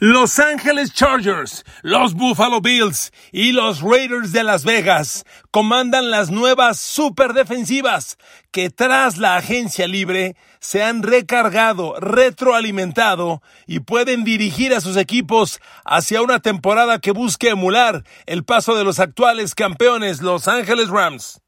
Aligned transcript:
Los 0.00 0.38
Ángeles 0.38 0.92
Chargers, 0.94 1.64
los 1.82 2.14
Buffalo 2.14 2.60
Bills 2.60 3.10
y 3.32 3.50
los 3.50 3.80
Raiders 3.80 4.30
de 4.30 4.44
Las 4.44 4.62
Vegas 4.62 5.24
comandan 5.50 6.12
las 6.12 6.30
nuevas 6.30 6.78
superdefensivas 6.78 8.16
que 8.52 8.70
tras 8.70 9.18
la 9.18 9.34
agencia 9.34 9.88
libre 9.88 10.36
se 10.60 10.84
han 10.84 11.02
recargado, 11.02 11.96
retroalimentado 11.98 13.42
y 13.66 13.80
pueden 13.80 14.22
dirigir 14.22 14.72
a 14.72 14.80
sus 14.80 14.96
equipos 14.96 15.58
hacia 15.84 16.22
una 16.22 16.38
temporada 16.38 17.00
que 17.00 17.10
busque 17.10 17.48
emular 17.48 18.04
el 18.26 18.44
paso 18.44 18.76
de 18.76 18.84
los 18.84 19.00
actuales 19.00 19.56
campeones 19.56 20.22
Los 20.22 20.46
Ángeles 20.46 20.90
Rams. 20.90 21.40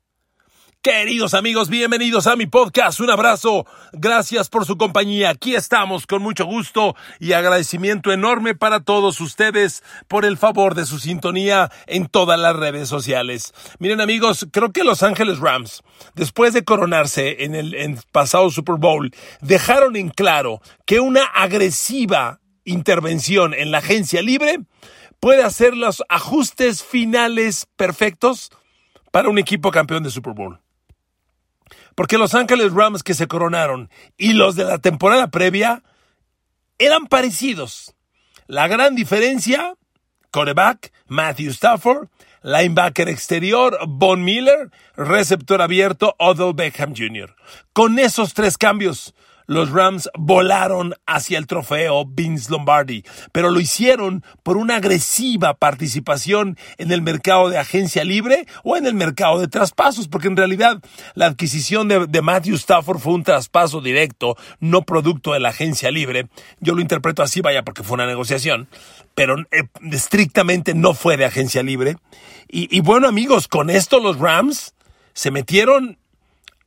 Queridos 0.83 1.35
amigos, 1.35 1.69
bienvenidos 1.69 2.27
a 2.27 2.37
mi 2.37 2.46
podcast. 2.46 3.01
Un 3.01 3.11
abrazo. 3.11 3.67
Gracias 3.93 4.49
por 4.49 4.65
su 4.65 4.79
compañía. 4.79 5.29
Aquí 5.29 5.55
estamos 5.55 6.07
con 6.07 6.23
mucho 6.23 6.46
gusto 6.46 6.96
y 7.19 7.35
agradecimiento 7.35 8.13
enorme 8.13 8.55
para 8.55 8.81
todos 8.81 9.21
ustedes 9.21 9.82
por 10.09 10.25
el 10.25 10.39
favor 10.39 10.75
de 10.75 10.87
su 10.87 10.99
sintonía 10.99 11.71
en 11.87 12.07
todas 12.07 12.40
las 12.40 12.57
redes 12.57 12.89
sociales. 12.89 13.53
Miren 13.79 14.01
amigos, 14.01 14.46
creo 14.51 14.73
que 14.73 14.82
Los 14.82 15.03
Ángeles 15.03 15.39
Rams, 15.39 15.82
después 16.14 16.54
de 16.54 16.64
coronarse 16.64 17.45
en 17.45 17.54
el 17.54 17.99
pasado 18.11 18.49
Super 18.49 18.76
Bowl, 18.76 19.12
dejaron 19.43 19.96
en 19.96 20.09
claro 20.09 20.62
que 20.87 20.99
una 20.99 21.25
agresiva 21.25 22.40
intervención 22.65 23.53
en 23.53 23.71
la 23.71 23.79
agencia 23.79 24.23
libre 24.23 24.61
puede 25.21 25.43
hacer 25.43 25.76
los 25.76 26.03
ajustes 26.09 26.82
finales 26.82 27.67
perfectos 27.76 28.51
para 29.12 29.29
un 29.29 29.39
equipo 29.39 29.71
campeón 29.71 30.04
de 30.04 30.11
Super 30.11 30.32
Bowl. 30.32 30.59
Porque 32.00 32.17
Los 32.17 32.34
Ángeles 32.34 32.72
Rams 32.72 33.03
que 33.03 33.12
se 33.12 33.28
coronaron 33.28 33.91
y 34.17 34.33
los 34.33 34.56
de 34.56 34.64
la 34.64 34.78
temporada 34.78 35.27
previa 35.27 35.83
eran 36.78 37.06
parecidos. 37.09 37.95
La 38.47 38.69
gran 38.69 38.95
diferencia, 38.95 39.75
coreback, 40.31 40.95
Matthew 41.09 41.51
Stafford, 41.51 42.09
linebacker 42.43 43.11
exterior, 43.11 43.78
Von 43.87 44.25
Miller, 44.25 44.71
receptor 44.97 45.61
abierto, 45.61 46.17
Odell 46.19 46.55
Beckham 46.55 46.95
Jr. 46.97 47.37
Con 47.75 47.98
esos 47.98 48.33
tres 48.33 48.56
cambios, 48.56 49.12
los 49.51 49.70
Rams 49.70 50.09
volaron 50.17 50.95
hacia 51.06 51.37
el 51.37 51.48
trofeo 51.48 52.05
Vince 52.06 52.53
Lombardi, 52.53 53.03
pero 53.33 53.51
lo 53.51 53.59
hicieron 53.59 54.23
por 54.45 54.56
una 54.56 54.77
agresiva 54.77 55.55
participación 55.55 56.56
en 56.79 56.93
el 56.93 57.03
mercado 57.03 57.51
de 57.51 57.59
agencia 57.59 58.05
libre 58.05 58.47
o 58.62 58.77
en 58.77 58.87
el 58.87 58.95
mercado 58.95 59.41
de 59.41 59.48
traspasos, 59.48 60.06
porque 60.06 60.28
en 60.28 60.37
realidad 60.37 60.81
la 61.15 61.27
adquisición 61.27 61.89
de, 61.89 62.23
Matthew 62.23 62.55
Stafford 62.55 63.01
fue 63.01 63.15
un 63.15 63.25
traspaso 63.25 63.81
directo, 63.81 64.37
no 64.61 64.83
producto 64.83 65.33
de 65.33 65.41
la 65.41 65.48
agencia 65.48 65.91
libre. 65.91 66.28
Yo 66.61 66.77
lo 66.77 66.81
interpreto 66.81 67.25
así, 67.25 67.41
vaya, 67.41 67.65
porque 67.65 67.83
fue 67.83 67.97
una 67.97 68.06
negociación, 68.06 68.69
pero 69.17 69.37
eh, 69.51 69.65
estrictamente 69.91 70.75
no 70.75 70.95
fue 70.95 71.17
de 71.17 71.25
agencia 71.25 71.65
libre. 71.65 71.97
y 72.48 72.81
bueno 72.83 73.09
amigos, 73.09 73.48
con 73.48 73.69
esto 73.69 73.98
los 73.98 74.17
Rams 74.17 74.75
se 75.12 75.33
metieron 75.33 75.98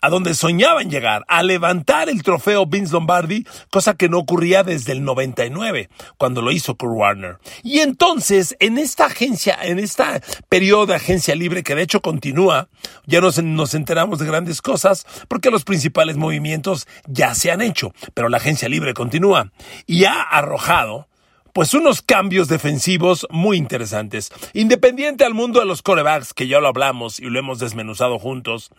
a 0.04 0.10
donde 0.10 0.34
soñaban 0.34 0.90
llegar, 0.90 1.24
a 1.30 1.44
levantar 1.44 2.10
el 2.10 2.24
trofeo 2.24 2.66
Vince 2.66 2.92
Lombardi, 2.92 3.48
cosa 3.72 3.94
que 3.94 4.10
no 4.10 4.20
ocurría 4.20 4.62
desde 4.62 4.92
el 4.92 5.06
99, 5.06 5.90
cuando 6.18 6.42
lo 6.42 6.52
hizo 6.52 6.76
Kurt 6.76 6.92
Warner. 6.94 7.38
Y 7.64 7.80
entonces, 7.80 8.58
en 8.60 8.78
esta 8.78 9.06
agencia, 9.06 9.58
en 9.62 9.80
este 9.80 10.04
periodo 10.50 10.88
de 10.88 10.96
agencia 10.96 11.36
libre, 11.36 11.64
que 11.64 11.74
de 11.74 11.84
hecho 11.84 12.02
continúa, 12.02 12.68
ya 13.06 13.22
nos, 13.22 13.42
nos 13.42 13.76
enteramos 13.76 14.20
de 14.20 14.26
grandes 14.26 14.62
cosas, 14.62 15.06
porque 15.30 15.50
los 15.50 15.64
principales 15.64 16.18
movimientos 16.18 16.86
ya 17.08 17.34
se 17.34 17.52
han 17.52 17.62
hecho, 17.62 17.94
pero 18.14 18.28
la 18.28 18.38
agencia 18.38 18.68
libre 18.68 18.94
continúa 18.94 19.54
y 19.86 20.04
ha 20.04 20.22
arrojado 20.22 21.08
pues 21.54 21.76
unos 21.76 22.02
cambios 22.02 22.48
defensivos 22.48 23.28
muy 23.30 23.58
interesantes. 23.58 24.32
Independiente 24.54 25.24
al 25.24 25.36
mundo 25.36 25.60
de 25.60 25.66
los 25.68 25.84
corebacks, 25.84 26.34
que 26.34 26.48
ya 26.48 26.60
lo 26.60 26.68
hablamos 26.68 27.20
y 27.20 27.26
lo 27.26 27.40
hemos 27.40 27.60
desmenuzado 27.60 28.18
juntos, 28.20 28.72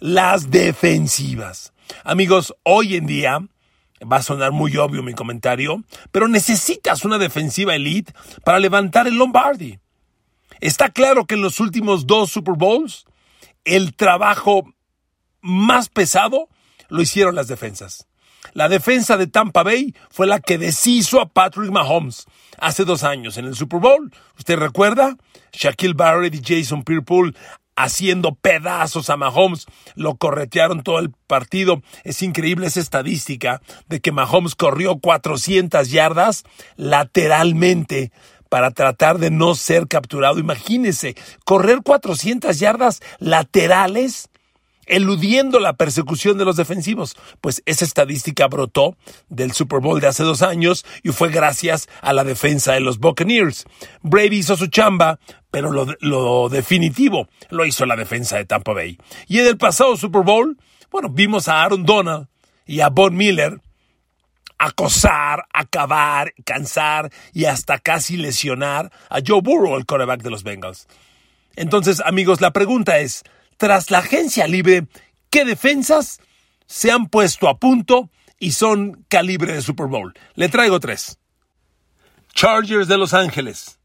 las 0.00 0.50
defensivas. 0.50 1.72
Amigos, 2.04 2.54
hoy 2.62 2.96
en 2.96 3.06
día, 3.06 3.38
va 4.10 4.16
a 4.16 4.22
sonar 4.22 4.50
muy 4.50 4.76
obvio 4.78 5.02
mi 5.02 5.12
comentario, 5.12 5.84
pero 6.10 6.26
necesitas 6.26 7.04
una 7.04 7.18
defensiva 7.18 7.74
elite 7.74 8.12
para 8.44 8.58
levantar 8.58 9.06
el 9.06 9.16
Lombardi. 9.16 9.78
Está 10.60 10.88
claro 10.90 11.26
que 11.26 11.34
en 11.34 11.42
los 11.42 11.60
últimos 11.60 12.06
dos 12.06 12.30
Super 12.30 12.54
Bowls, 12.56 13.04
el 13.64 13.94
trabajo 13.94 14.72
más 15.40 15.88
pesado 15.88 16.48
lo 16.88 17.02
hicieron 17.02 17.34
las 17.34 17.48
defensas. 17.48 18.06
La 18.54 18.68
defensa 18.68 19.16
de 19.16 19.26
Tampa 19.26 19.62
Bay 19.62 19.94
fue 20.10 20.26
la 20.26 20.40
que 20.40 20.58
deshizo 20.58 21.20
a 21.20 21.28
Patrick 21.28 21.70
Mahomes 21.70 22.26
hace 22.58 22.84
dos 22.84 23.02
años 23.02 23.38
en 23.38 23.46
el 23.46 23.56
Super 23.56 23.80
Bowl. 23.80 24.12
¿Usted 24.38 24.58
recuerda? 24.58 25.16
Shaquille 25.52 25.94
Barrett 25.94 26.34
y 26.34 26.42
Jason 26.44 26.82
Pierre 26.82 27.32
haciendo 27.76 28.34
pedazos 28.34 29.10
a 29.10 29.16
Mahomes, 29.16 29.66
lo 29.94 30.16
corretearon 30.16 30.82
todo 30.82 30.98
el 30.98 31.10
partido. 31.26 31.82
Es 32.04 32.22
increíble 32.22 32.66
esa 32.66 32.80
estadística 32.80 33.62
de 33.88 34.00
que 34.00 34.12
Mahomes 34.12 34.54
corrió 34.54 34.98
400 34.98 35.90
yardas 35.90 36.44
lateralmente 36.76 38.12
para 38.48 38.70
tratar 38.70 39.18
de 39.18 39.30
no 39.30 39.54
ser 39.54 39.88
capturado. 39.88 40.38
Imagínese, 40.38 41.16
correr 41.44 41.80
400 41.82 42.58
yardas 42.58 43.00
laterales 43.18 44.28
eludiendo 44.86 45.60
la 45.60 45.74
persecución 45.74 46.38
de 46.38 46.44
los 46.44 46.56
defensivos. 46.56 47.16
Pues 47.40 47.62
esa 47.66 47.84
estadística 47.84 48.46
brotó 48.48 48.96
del 49.28 49.52
Super 49.52 49.80
Bowl 49.80 50.00
de 50.00 50.08
hace 50.08 50.22
dos 50.22 50.42
años 50.42 50.84
y 51.02 51.10
fue 51.10 51.30
gracias 51.30 51.88
a 52.00 52.12
la 52.12 52.24
defensa 52.24 52.72
de 52.72 52.80
los 52.80 52.98
Buccaneers. 52.98 53.64
Brady 54.02 54.38
hizo 54.38 54.56
su 54.56 54.66
chamba, 54.66 55.18
pero 55.50 55.70
lo, 56.00 56.48
definitivo 56.48 57.28
lo 57.50 57.64
hizo 57.64 57.86
la 57.86 57.96
defensa 57.96 58.36
de 58.36 58.44
Tampa 58.44 58.72
Bay. 58.72 58.98
Y 59.26 59.38
en 59.38 59.46
el 59.46 59.58
pasado 59.58 59.96
Super 59.96 60.22
Bowl, 60.22 60.56
bueno, 60.90 61.08
vimos 61.08 61.48
a 61.48 61.62
Aaron 61.62 61.84
Donald 61.84 62.28
y 62.66 62.80
a 62.80 62.88
Von 62.88 63.16
Miller 63.16 63.60
acosar, 64.58 65.44
acabar, 65.52 66.34
cansar 66.44 67.10
y 67.32 67.46
hasta 67.46 67.78
casi 67.78 68.16
lesionar 68.16 68.92
a 69.10 69.18
Joe 69.26 69.40
Burrow, 69.42 69.76
el 69.76 69.86
quarterback 69.86 70.22
de 70.22 70.30
los 70.30 70.44
Bengals. 70.44 70.86
Entonces, 71.56 72.00
amigos, 72.04 72.40
la 72.40 72.52
pregunta 72.52 72.98
es, 72.98 73.24
tras 73.62 73.92
la 73.92 73.98
agencia 73.98 74.48
libre, 74.48 74.88
¿qué 75.30 75.44
defensas 75.44 76.18
se 76.66 76.90
han 76.90 77.06
puesto 77.06 77.48
a 77.48 77.60
punto 77.60 78.10
y 78.40 78.50
son 78.50 79.04
calibre 79.06 79.52
de 79.52 79.62
Super 79.62 79.86
Bowl? 79.86 80.14
Le 80.34 80.48
traigo 80.48 80.80
tres. 80.80 81.20
Chargers 82.34 82.88
de 82.88 82.98
Los 82.98 83.14
Ángeles, 83.14 83.78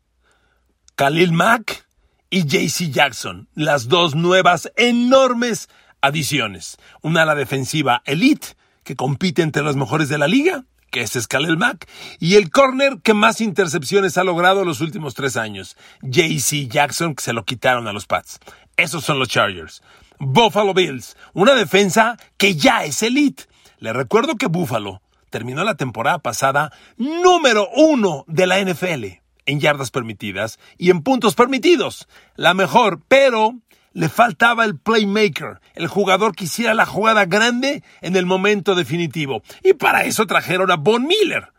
Khalil 0.95 1.31
Mack 1.31 1.85
y 2.31 2.45
JC 2.47 2.89
Jackson, 2.89 3.49
las 3.53 3.87
dos 3.87 4.15
nuevas 4.15 4.71
enormes 4.77 5.69
adiciones. 6.01 6.77
Una 7.03 7.21
a 7.21 7.25
la 7.25 7.35
defensiva 7.35 8.01
elite, 8.05 8.55
que 8.83 8.95
compite 8.95 9.43
entre 9.43 9.61
los 9.61 9.75
mejores 9.75 10.09
de 10.09 10.17
la 10.17 10.27
liga, 10.27 10.65
que 10.89 11.01
es 11.01 11.27
Khalil 11.27 11.57
Mack, 11.57 11.87
y 12.19 12.33
el 12.33 12.49
corner 12.49 12.97
que 13.03 13.13
más 13.13 13.41
intercepciones 13.41 14.17
ha 14.17 14.23
logrado 14.23 14.65
los 14.65 14.81
últimos 14.81 15.13
tres 15.13 15.37
años, 15.37 15.77
JC 16.01 16.67
Jackson, 16.67 17.13
que 17.13 17.23
se 17.23 17.33
lo 17.33 17.45
quitaron 17.45 17.87
a 17.87 17.93
los 17.93 18.07
Pats. 18.07 18.39
Esos 18.77 19.03
son 19.03 19.17
los 19.17 19.27
Chargers. 19.27 19.81
Buffalo 20.19 20.73
Bills, 20.73 21.17
una 21.33 21.55
defensa 21.55 22.17
que 22.37 22.55
ya 22.55 22.83
es 22.83 23.01
elite. 23.01 23.45
Le 23.79 23.91
recuerdo 23.91 24.35
que 24.35 24.45
Buffalo 24.45 25.01
terminó 25.31 25.63
la 25.63 25.75
temporada 25.75 26.19
pasada 26.19 26.71
número 26.97 27.67
uno 27.75 28.23
de 28.27 28.47
la 28.47 28.59
NFL 28.61 29.05
en 29.47 29.59
yardas 29.59 29.89
permitidas 29.89 30.59
y 30.77 30.91
en 30.91 31.01
puntos 31.01 31.33
permitidos. 31.33 32.07
La 32.35 32.53
mejor, 32.53 33.01
pero 33.07 33.55
le 33.93 34.09
faltaba 34.09 34.63
el 34.63 34.77
playmaker, 34.77 35.59
el 35.73 35.87
jugador 35.87 36.35
que 36.35 36.43
hiciera 36.43 36.75
la 36.75 36.85
jugada 36.85 37.25
grande 37.25 37.83
en 38.01 38.15
el 38.15 38.27
momento 38.27 38.75
definitivo. 38.75 39.41
Y 39.63 39.73
para 39.73 40.03
eso 40.03 40.27
trajeron 40.27 40.69
a 40.69 40.75
Von 40.75 41.07
Miller. 41.07 41.51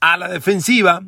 A 0.00 0.16
la 0.16 0.28
defensiva, 0.28 1.02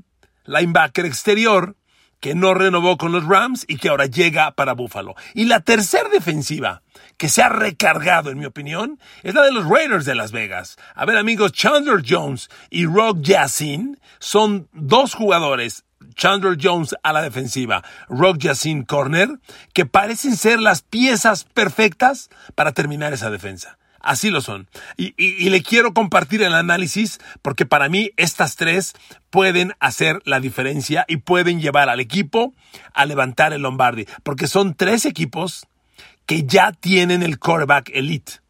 linebacker 0.44 1.04
exterior, 1.04 1.76
que 2.20 2.34
no 2.34 2.54
renovó 2.54 2.96
con 2.96 3.12
los 3.12 3.26
Rams 3.26 3.64
y 3.68 3.76
que 3.76 3.88
ahora 3.88 4.06
llega 4.06 4.52
para 4.52 4.74
Buffalo. 4.74 5.14
Y 5.34 5.46
la 5.46 5.60
tercera 5.60 6.08
defensiva 6.08 6.82
que 7.16 7.28
se 7.28 7.42
ha 7.42 7.48
recargado, 7.48 8.30
en 8.30 8.38
mi 8.38 8.46
opinión, 8.46 8.98
es 9.22 9.34
la 9.34 9.42
de 9.42 9.52
los 9.52 9.68
Raiders 9.68 10.04
de 10.04 10.14
Las 10.14 10.32
Vegas. 10.32 10.76
A 10.94 11.04
ver, 11.04 11.16
amigos, 11.16 11.52
Chandler 11.52 12.02
Jones 12.06 12.48
y 12.70 12.86
Rock 12.86 13.18
Yassin 13.20 13.98
son 14.18 14.68
dos 14.72 15.14
jugadores 15.14 15.84
Chandler 16.14 16.56
Jones 16.60 16.94
a 17.02 17.12
la 17.12 17.22
defensiva, 17.22 17.82
Rock 18.08 18.38
Yassin 18.38 18.84
Corner, 18.84 19.28
que 19.74 19.86
parecen 19.86 20.36
ser 20.36 20.60
las 20.60 20.82
piezas 20.82 21.44
perfectas 21.44 22.30
para 22.54 22.72
terminar 22.72 23.12
esa 23.12 23.30
defensa. 23.30 23.78
Así 24.06 24.30
lo 24.30 24.40
son. 24.40 24.68
Y, 24.96 25.50
le 25.50 25.62
quiero 25.62 25.92
compartir 25.92 26.40
el 26.42 26.54
análisis 26.54 27.18
porque 27.42 27.66
para 27.66 27.88
mí 27.88 28.12
estas 28.16 28.54
tres 28.54 28.92
pueden 29.30 29.72
hacer 29.80 30.22
la 30.24 30.38
diferencia 30.38 31.04
y 31.08 31.16
pueden 31.18 31.60
llevar 31.60 31.88
al 31.88 31.98
equipo 31.98 32.54
a 32.94 33.04
levantar 33.04 33.52
el 33.52 33.62
Lombardi. 33.62 34.06
Porque 34.22 34.46
son 34.46 34.74
tres 34.74 35.06
equipos 35.06 35.66
que 36.24 36.44
ya 36.44 36.70
tienen 36.70 37.24
el 37.24 37.40
quarterback 37.40 37.90
elite. 37.92 38.45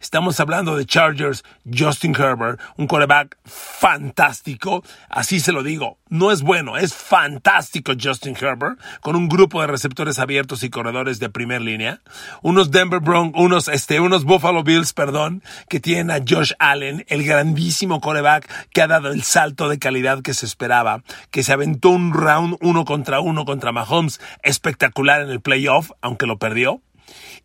Estamos 0.00 0.38
hablando 0.40 0.76
de 0.76 0.86
Chargers, 0.86 1.44
Justin 1.72 2.14
Herbert, 2.14 2.60
un 2.76 2.86
coreback 2.86 3.38
fantástico. 3.44 4.84
Así 5.08 5.40
se 5.40 5.52
lo 5.52 5.62
digo. 5.62 5.98
No 6.08 6.30
es 6.30 6.42
bueno, 6.42 6.76
es 6.76 6.94
fantástico 6.94 7.92
Justin 8.00 8.36
Herbert, 8.40 8.78
con 9.00 9.16
un 9.16 9.28
grupo 9.28 9.60
de 9.60 9.66
receptores 9.66 10.18
abiertos 10.18 10.62
y 10.62 10.70
corredores 10.70 11.18
de 11.18 11.30
primer 11.30 11.62
línea. 11.62 12.00
Unos 12.42 12.70
Denver 12.70 13.00
Broncos, 13.00 13.42
unos, 13.42 13.68
este, 13.68 13.98
unos 13.98 14.24
Buffalo 14.24 14.62
Bills, 14.62 14.92
perdón, 14.92 15.42
que 15.68 15.80
tienen 15.80 16.10
a 16.10 16.18
Josh 16.26 16.52
Allen, 16.58 17.04
el 17.08 17.24
grandísimo 17.24 18.00
coreback 18.00 18.48
que 18.70 18.82
ha 18.82 18.86
dado 18.86 19.10
el 19.10 19.22
salto 19.22 19.68
de 19.68 19.78
calidad 19.78 20.22
que 20.22 20.34
se 20.34 20.46
esperaba, 20.46 21.02
que 21.30 21.42
se 21.42 21.52
aventó 21.52 21.90
un 21.90 22.12
round 22.12 22.56
uno 22.60 22.84
contra 22.84 23.20
uno 23.20 23.44
contra 23.44 23.72
Mahomes 23.72 24.20
espectacular 24.42 25.22
en 25.22 25.30
el 25.30 25.40
playoff, 25.40 25.90
aunque 26.00 26.26
lo 26.26 26.38
perdió. 26.38 26.82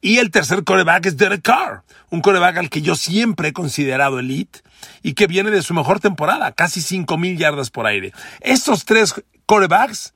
Y 0.01 0.17
el 0.17 0.31
tercer 0.31 0.63
coreback 0.63 1.05
es 1.05 1.17
Derek 1.17 1.41
Carr, 1.41 1.83
un 2.09 2.21
coreback 2.21 2.57
al 2.57 2.69
que 2.69 2.81
yo 2.81 2.95
siempre 2.95 3.49
he 3.49 3.53
considerado 3.53 4.19
elite 4.19 4.59
y 5.03 5.13
que 5.13 5.27
viene 5.27 5.51
de 5.51 5.61
su 5.61 5.73
mejor 5.73 5.99
temporada, 5.99 6.51
casi 6.51 6.81
5.000 6.81 7.37
yardas 7.37 7.69
por 7.69 7.85
aire. 7.85 8.11
Estos 8.41 8.85
tres 8.85 9.13
corebacks 9.45 10.13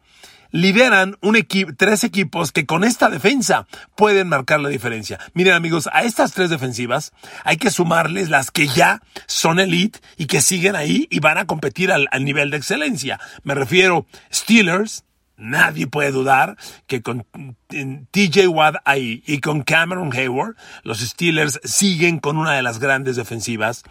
lideran 0.55 1.17
un 1.21 1.35
equipo, 1.35 1.73
tres 1.75 2.05
equipos 2.05 2.53
que 2.53 2.65
con 2.65 2.85
esta 2.85 3.09
defensa 3.09 3.67
pueden 3.95 4.29
marcar 4.29 4.61
la 4.61 4.69
diferencia. 4.69 5.19
Miren 5.33 5.53
amigos, 5.53 5.89
a 5.91 6.03
estas 6.03 6.31
tres 6.31 6.49
defensivas 6.49 7.11
hay 7.43 7.57
que 7.57 7.69
sumarles 7.69 8.29
las 8.29 8.51
que 8.51 8.67
ya 8.67 9.01
son 9.27 9.59
elite 9.59 9.99
y 10.17 10.27
que 10.27 10.39
siguen 10.39 10.75
ahí 10.77 11.07
y 11.11 11.19
van 11.19 11.37
a 11.37 11.45
competir 11.45 11.91
al, 11.91 12.07
al 12.11 12.23
nivel 12.23 12.51
de 12.51 12.57
excelencia. 12.57 13.19
Me 13.43 13.53
refiero 13.53 14.05
Steelers, 14.33 15.03
Nadie 15.37 15.87
puede 15.87 16.11
dudar 16.11 16.57
que 16.87 17.01
con 17.01 17.25
TJ 17.67 18.47
Watt 18.47 18.75
ahí 18.85 19.23
y 19.27 19.39
con 19.39 19.63
Cameron 19.63 20.13
Hayward, 20.13 20.55
los 20.83 20.99
Steelers 20.99 21.59
siguen 21.63 22.19
con 22.19 22.37
una 22.37 22.53
de 22.53 22.63
las 22.63 22.79
grandes 22.79 23.15
defensivas. 23.15 23.83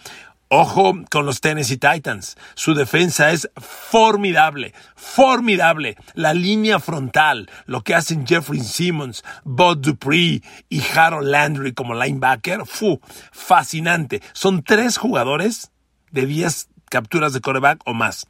Ojo 0.49 0.95
con 1.11 1.27
los 1.27 1.41
Tennessee 1.41 1.79
Titans. 1.79 2.37
Su 2.55 2.75
defensa 2.75 3.33
es 3.33 3.51
formidable, 3.57 4.75
formidable. 4.95 5.97
La 6.15 6.33
línea 6.33 6.79
frontal, 6.79 7.51
lo 7.67 7.83
que 7.83 7.95
hacen 7.95 8.27
Jeffrey 8.27 8.61
Simmons, 8.61 9.25
Bud 9.43 9.79
Dupree 9.79 10.43
y 10.69 10.83
Harold 10.95 11.29
Landry 11.29 11.73
como 11.73 11.95
linebacker, 11.95 12.67
fu, 12.67 13.01
fascinante. 13.33 14.23
Son 14.33 14.63
tres 14.63 14.97
jugadores 14.97 15.73
de 16.11 16.27
10 16.27 16.69
capturas 16.89 17.33
de 17.33 17.41
coreback 17.41 17.81
o 17.87 17.95
más. 17.95 18.27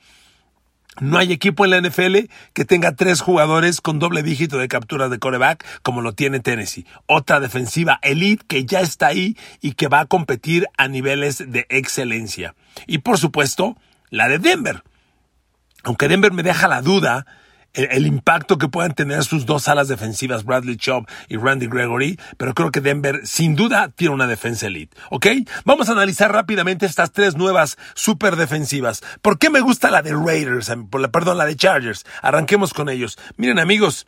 No 1.01 1.19
hay 1.19 1.33
equipo 1.33 1.65
en 1.65 1.71
la 1.71 1.81
NFL 1.81 2.31
que 2.53 2.65
tenga 2.65 2.95
tres 2.95 3.21
jugadores 3.21 3.81
con 3.81 3.99
doble 3.99 4.23
dígito 4.23 4.59
de 4.59 4.69
capturas 4.69 5.11
de 5.11 5.19
coreback 5.19 5.65
como 5.83 6.03
lo 6.03 6.13
tiene 6.13 6.41
Tennessee. 6.41 6.87
Otra 7.07 7.41
defensiva 7.41 7.99
elite 8.03 8.45
que 8.47 8.65
ya 8.65 8.81
está 8.81 9.09
ahí 9.09 9.37
y 9.61 9.73
que 9.73 9.89
va 9.89 10.01
a 10.01 10.07
competir 10.07 10.67
a 10.77 10.89
niveles 10.89 11.51
de 11.51 11.67
excelencia. 11.69 12.55
Y 12.87 12.99
por 12.99 13.19
supuesto, 13.19 13.77
la 14.11 14.29
de 14.29 14.39
Denver. 14.39 14.83
Aunque 15.83 16.09
Denver 16.09 16.33
me 16.33 16.43
deja 16.43 16.69
la 16.69 16.81
duda 16.81 17.27
el, 17.75 18.07
impacto 18.07 18.59
que 18.59 18.69
puedan 18.69 18.95
tener 18.95 19.25
sus 19.25 19.47
dos 19.47 19.69
alas 19.69 19.89
defensivas, 19.89 20.45
Bradley 20.45 20.77
Chubb 20.77 21.07
y 21.29 21.37
Randy 21.37 21.67
Gregory, 21.67 22.19
pero 22.37 22.55
creo 22.55 22.71
que 22.71 22.81
Denver 22.81 23.21
sin 23.25 23.57
duda 23.57 23.91
tiene 23.95 24.15
una 24.15 24.27
defensa 24.27 24.67
elite, 24.67 24.97
¿ok? 25.11 25.27
Vamos 25.65 25.89
a 25.89 25.93
analizar 25.93 26.33
rápidamente 26.33 26.87
estas 26.87 27.13
tres 27.13 27.37
nuevas 27.37 27.77
super 27.95 28.37
defensivas. 28.37 29.03
¿Por 29.23 29.39
qué 29.39 29.51
me 29.51 29.61
gusta 29.61 29.91
la 29.91 30.03
de 30.03 30.13
Raiders? 30.13 30.73
Perdón, 31.13 31.39
la 31.39 31.47
de 31.47 31.57
Chargers. 31.57 32.05
Arranquemos 32.23 32.73
con 32.73 32.89
ellos. 32.89 33.19
Miren 33.37 33.59
amigos, 33.59 34.07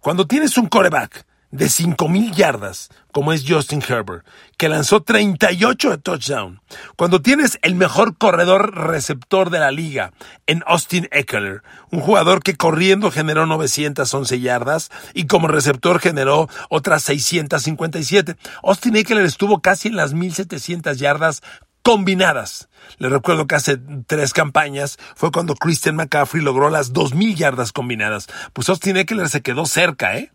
cuando 0.00 0.26
tienes 0.26 0.56
un 0.58 0.66
coreback 0.66 1.26
de 1.52 1.66
5.000 1.66 2.34
yardas, 2.34 2.88
como 3.12 3.32
es 3.32 3.44
Justin 3.46 3.82
Herbert, 3.86 4.26
que 4.56 4.70
lanzó 4.70 5.02
38 5.02 5.90
de 5.90 5.98
touchdown. 5.98 6.60
Cuando 6.96 7.20
tienes 7.20 7.58
el 7.62 7.74
mejor 7.74 8.16
corredor 8.16 8.74
receptor 8.74 9.50
de 9.50 9.60
la 9.60 9.70
liga 9.70 10.12
en 10.46 10.64
Austin 10.66 11.08
Eckler, 11.12 11.62
un 11.90 12.00
jugador 12.00 12.42
que 12.42 12.56
corriendo 12.56 13.10
generó 13.10 13.44
911 13.46 14.40
yardas 14.40 14.90
y 15.12 15.26
como 15.26 15.46
receptor 15.46 16.00
generó 16.00 16.48
otras 16.70 17.02
657. 17.02 18.36
Austin 18.62 18.96
Eckler 18.96 19.26
estuvo 19.26 19.60
casi 19.60 19.88
en 19.88 19.96
las 19.96 20.14
1.700 20.14 20.94
yardas 20.96 21.42
combinadas. 21.82 22.70
Le 22.96 23.10
recuerdo 23.10 23.46
que 23.46 23.56
hace 23.56 23.78
tres 24.06 24.32
campañas 24.32 24.98
fue 25.14 25.30
cuando 25.30 25.54
Christian 25.54 25.96
McCaffrey 25.96 26.42
logró 26.42 26.70
las 26.70 26.94
2.000 26.94 27.34
yardas 27.34 27.72
combinadas. 27.72 28.28
Pues 28.54 28.70
Austin 28.70 28.96
Eckler 28.96 29.28
se 29.28 29.42
quedó 29.42 29.66
cerca, 29.66 30.16
¿eh? 30.16 30.32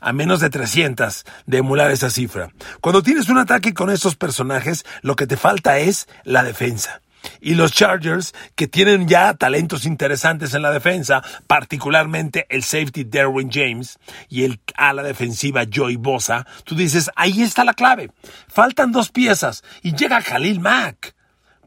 A 0.00 0.12
menos 0.12 0.40
de 0.40 0.50
300 0.50 1.24
de 1.46 1.58
emular 1.58 1.90
esa 1.90 2.10
cifra. 2.10 2.50
Cuando 2.80 3.02
tienes 3.02 3.28
un 3.28 3.38
ataque 3.38 3.74
con 3.74 3.90
estos 3.90 4.16
personajes, 4.16 4.84
lo 5.02 5.16
que 5.16 5.26
te 5.26 5.36
falta 5.36 5.78
es 5.78 6.08
la 6.24 6.42
defensa. 6.42 7.00
Y 7.40 7.54
los 7.54 7.72
Chargers, 7.72 8.34
que 8.54 8.68
tienen 8.68 9.08
ya 9.08 9.34
talentos 9.34 9.84
interesantes 9.84 10.54
en 10.54 10.62
la 10.62 10.70
defensa, 10.70 11.22
particularmente 11.46 12.46
el 12.48 12.62
safety 12.62 13.04
Derwin 13.04 13.50
James 13.50 13.98
y 14.28 14.44
el 14.44 14.60
ala 14.76 15.02
defensiva 15.02 15.64
Joey 15.72 15.96
Bosa, 15.96 16.46
tú 16.64 16.74
dices, 16.74 17.10
ahí 17.16 17.42
está 17.42 17.64
la 17.64 17.74
clave. 17.74 18.10
Faltan 18.48 18.92
dos 18.92 19.10
piezas 19.10 19.62
y 19.82 19.94
llega 19.94 20.22
Khalil 20.22 20.60
Mack. 20.60 21.14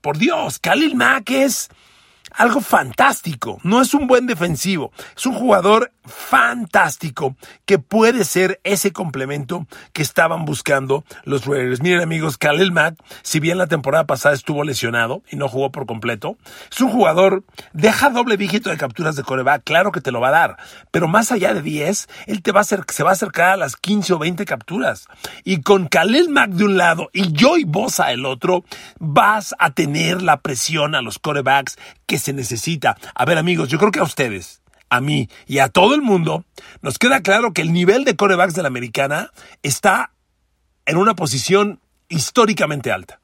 Por 0.02 0.18
Dios, 0.18 0.60
Khalil 0.60 0.96
Mack 0.96 1.30
es 1.30 1.70
algo 2.34 2.62
fantástico. 2.62 3.60
No 3.64 3.82
es 3.82 3.94
un 3.94 4.08
buen 4.08 4.28
defensivo, 4.28 4.92
es 5.16 5.26
un 5.26 5.34
jugador 5.34 5.92
fantástico 6.04 7.36
que 7.66 7.78
puede 7.78 8.26
ser 8.26 8.60
ese 8.64 8.92
complemento 8.92 9.68
que 9.94 10.02
estaban 10.02 10.46
buscando 10.46 11.04
los 11.24 11.46
Raiders. 11.46 11.82
Miren 11.82 12.02
amigos, 12.02 12.38
Khalil 12.38 12.72
Mack, 12.72 12.96
si 13.22 13.40
bien 13.40 13.58
la 13.58 13.68
temporada 13.68 14.08
pasada 14.08 14.34
estuvo 14.34 14.64
lesionado 14.64 15.22
y 15.30 15.36
no 15.36 15.48
jugó 15.48 15.72
por 15.72 15.86
completo, 15.86 16.38
es 16.72 16.82
un 16.82 16.90
jugador, 16.90 17.44
deja 17.74 18.10
doble 18.10 18.38
dígito 18.38 18.70
de 18.70 18.78
capturas 18.78 19.16
de 19.16 19.24
coreback, 19.24 19.64
claro 19.64 19.92
que 19.92 20.02
te 20.02 20.12
lo 20.12 20.20
va 20.20 20.30
a 20.30 20.32
dar, 20.32 20.58
pero 20.92 21.08
más 21.08 21.32
allá 21.32 21.54
de 21.54 21.62
10, 21.62 22.10
él 22.28 22.42
te 22.42 22.52
va 22.52 22.60
a 22.60 22.62
hacer, 22.62 22.84
se 22.90 23.04
va 23.04 23.12
a 23.12 23.14
acercar 23.14 23.50
a 23.52 23.58
las 23.58 23.76
15 23.76 24.14
o 24.14 24.20
20 24.20 24.46
capturas. 24.46 25.08
Y 25.44 25.62
con 25.62 25.88
Khalil 25.88 26.30
Mack 26.30 26.52
de 26.52 26.66
un 26.66 26.78
lado 26.78 27.10
y 27.14 27.34
Joey 27.40 27.64
Bosa 27.64 28.12
el 28.12 28.26
otro, 28.26 28.64
vas 29.00 29.56
a 29.60 29.72
tener 29.72 30.22
la 30.22 30.42
presión 30.42 30.96
a 30.96 31.02
los 31.02 31.20
corebacks 31.20 31.78
que 32.12 32.20
se 32.20 32.34
necesita. 32.34 32.98
A 33.16 33.24
ver 33.24 33.38
amigos, 33.38 33.70
yo 33.70 33.80
creo 33.80 33.90
que 33.90 34.02
a 34.02 34.04
ustedes, 34.04 34.62
a 34.90 35.00
mí 35.00 35.30
y 35.48 35.60
a 35.60 35.70
todo 35.70 35.96
el 35.96 36.02
mundo, 36.02 36.44
nos 36.82 37.00
queda 37.00 37.22
claro 37.22 37.54
que 37.54 37.62
el 37.62 37.72
nivel 37.72 38.04
de 38.04 38.18
corebacks 38.18 38.54
de 38.54 38.64
la 38.64 38.68
americana 38.68 39.32
está 39.64 40.12
en 40.86 40.98
una 40.98 41.16
posición 41.16 41.80
históricamente 42.10 42.92
alta. 42.92 43.22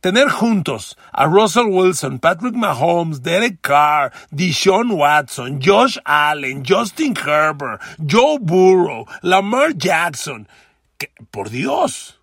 Tener 0.00 0.28
juntos 0.30 0.98
a 1.12 1.26
Russell 1.26 1.66
Wilson, 1.66 2.18
Patrick 2.18 2.56
Mahomes, 2.56 3.22
Derek 3.22 3.60
Carr, 3.60 4.12
Deshaun 4.32 4.90
Watson, 4.90 5.60
Josh 5.62 5.96
Allen, 6.04 6.64
Justin 6.66 7.14
Herbert, 7.16 7.80
Joe 8.04 8.38
Burrow, 8.40 9.06
Lamar 9.22 9.74
Jackson, 9.76 10.48
por 11.30 11.50
Dios, 11.50 12.18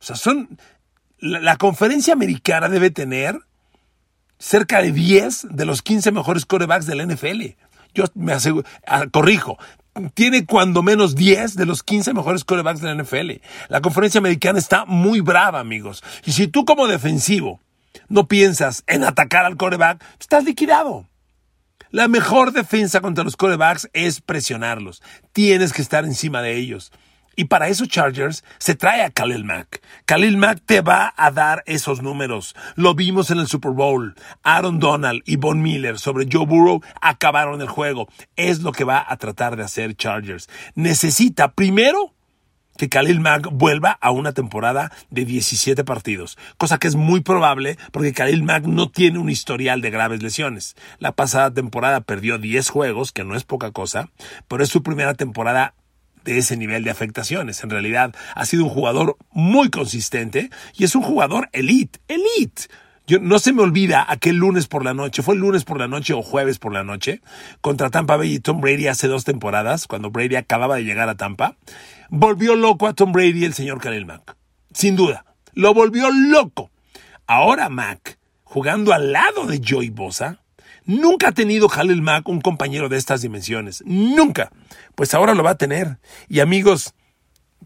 o 0.00 0.04
sea, 0.04 0.14
son, 0.14 0.60
la, 1.18 1.40
la 1.40 1.56
conferencia 1.56 2.12
americana 2.12 2.68
debe 2.68 2.90
tener 2.90 3.40
cerca 4.38 4.82
de 4.82 4.92
10 4.92 5.48
de 5.50 5.64
los 5.64 5.82
15 5.82 6.12
mejores 6.12 6.46
corebacks 6.46 6.86
del 6.86 7.06
NFL. 7.06 7.42
Yo 7.94 8.04
me 8.14 8.32
aseguro, 8.32 8.66
ah, 8.86 9.06
corrijo, 9.10 9.58
tiene 10.14 10.44
cuando 10.44 10.82
menos 10.82 11.14
10 11.14 11.56
de 11.56 11.66
los 11.66 11.82
15 11.82 12.12
mejores 12.14 12.44
corebacks 12.44 12.80
de 12.80 12.94
la 12.94 13.02
NFL. 13.02 13.42
La 13.68 13.80
conferencia 13.80 14.18
americana 14.18 14.58
está 14.58 14.84
muy 14.84 15.20
brava, 15.20 15.60
amigos. 15.60 16.02
Y 16.24 16.32
si 16.32 16.48
tú 16.48 16.64
como 16.64 16.86
defensivo 16.86 17.60
no 18.08 18.28
piensas 18.28 18.84
en 18.86 19.04
atacar 19.04 19.44
al 19.46 19.56
coreback, 19.56 20.04
estás 20.20 20.44
liquidado. 20.44 21.08
La 21.90 22.08
mejor 22.08 22.52
defensa 22.52 23.00
contra 23.00 23.24
los 23.24 23.36
corebacks 23.36 23.88
es 23.92 24.20
presionarlos. 24.20 25.02
Tienes 25.32 25.72
que 25.72 25.82
estar 25.82 26.04
encima 26.04 26.42
de 26.42 26.56
ellos. 26.56 26.92
Y 27.36 27.44
para 27.44 27.68
eso 27.68 27.86
Chargers 27.86 28.42
se 28.58 28.74
trae 28.74 29.02
a 29.02 29.10
Khalil 29.10 29.44
Mack. 29.44 29.82
Khalil 30.06 30.38
Mack 30.38 30.62
te 30.64 30.80
va 30.80 31.12
a 31.16 31.30
dar 31.30 31.62
esos 31.66 32.02
números. 32.02 32.56
Lo 32.74 32.94
vimos 32.94 33.30
en 33.30 33.38
el 33.38 33.46
Super 33.46 33.72
Bowl. 33.72 34.14
Aaron 34.42 34.80
Donald 34.80 35.22
y 35.26 35.36
Von 35.36 35.60
Miller 35.60 35.98
sobre 35.98 36.26
Joe 36.30 36.46
Burrow 36.46 36.80
acabaron 37.00 37.60
el 37.60 37.68
juego. 37.68 38.08
Es 38.36 38.62
lo 38.62 38.72
que 38.72 38.84
va 38.84 39.04
a 39.06 39.16
tratar 39.18 39.56
de 39.56 39.64
hacer 39.64 39.94
Chargers. 39.94 40.48
Necesita 40.74 41.52
primero 41.52 42.14
que 42.76 42.88
Khalil 42.88 43.20
Mack 43.20 43.48
vuelva 43.50 43.98
a 44.00 44.10
una 44.10 44.32
temporada 44.32 44.92
de 45.10 45.24
17 45.24 45.82
partidos, 45.84 46.38
cosa 46.58 46.78
que 46.78 46.88
es 46.88 46.94
muy 46.94 47.20
probable 47.20 47.78
porque 47.90 48.12
Khalil 48.12 48.42
Mack 48.42 48.64
no 48.64 48.90
tiene 48.90 49.18
un 49.18 49.30
historial 49.30 49.80
de 49.80 49.90
graves 49.90 50.22
lesiones. 50.22 50.76
La 50.98 51.12
pasada 51.12 51.52
temporada 51.52 52.02
perdió 52.02 52.38
10 52.38 52.68
juegos, 52.68 53.12
que 53.12 53.24
no 53.24 53.34
es 53.34 53.44
poca 53.44 53.72
cosa, 53.72 54.10
pero 54.48 54.62
es 54.62 54.68
su 54.68 54.82
primera 54.82 55.14
temporada 55.14 55.74
de 56.32 56.38
ese 56.38 56.56
nivel 56.56 56.84
de 56.84 56.90
afectaciones. 56.90 57.62
En 57.62 57.70
realidad 57.70 58.14
ha 58.34 58.44
sido 58.44 58.64
un 58.64 58.70
jugador 58.70 59.16
muy 59.30 59.70
consistente 59.70 60.50
y 60.76 60.84
es 60.84 60.94
un 60.94 61.02
jugador 61.02 61.48
elite, 61.52 62.00
elite. 62.08 62.64
Yo, 63.06 63.20
no 63.20 63.38
se 63.38 63.52
me 63.52 63.62
olvida 63.62 64.04
aquel 64.08 64.36
lunes 64.36 64.66
por 64.66 64.84
la 64.84 64.92
noche, 64.92 65.22
fue 65.22 65.36
el 65.36 65.40
lunes 65.40 65.64
por 65.64 65.78
la 65.78 65.86
noche 65.86 66.12
o 66.12 66.22
jueves 66.22 66.58
por 66.58 66.72
la 66.72 66.82
noche, 66.82 67.20
contra 67.60 67.88
Tampa 67.88 68.16
Bay 68.16 68.34
y 68.34 68.40
Tom 68.40 68.60
Brady 68.60 68.88
hace 68.88 69.06
dos 69.06 69.24
temporadas, 69.24 69.86
cuando 69.86 70.10
Brady 70.10 70.34
acababa 70.34 70.74
de 70.74 70.84
llegar 70.84 71.08
a 71.08 71.14
Tampa. 71.14 71.56
Volvió 72.10 72.56
loco 72.56 72.88
a 72.88 72.94
Tom 72.94 73.12
Brady 73.12 73.44
el 73.44 73.54
señor 73.54 73.80
Khalil 73.80 74.06
Mack. 74.06 74.36
Sin 74.72 74.96
duda. 74.96 75.24
Lo 75.54 75.72
volvió 75.72 76.10
loco. 76.10 76.70
Ahora 77.28 77.68
Mac, 77.68 78.18
jugando 78.42 78.92
al 78.92 79.12
lado 79.12 79.46
de 79.46 79.62
Joey 79.64 79.90
Bosa, 79.90 80.40
nunca 80.86 81.28
ha 81.28 81.32
tenido 81.32 81.68
Khalil 81.68 82.02
Mack 82.02 82.28
un 82.28 82.40
compañero 82.40 82.88
de 82.88 82.96
estas 82.96 83.22
dimensiones. 83.22 83.82
Nunca. 83.86 84.50
Pues 84.94 85.12
ahora 85.14 85.34
lo 85.34 85.42
va 85.42 85.50
a 85.50 85.58
tener. 85.58 85.98
Y 86.28 86.40
amigos, 86.40 86.94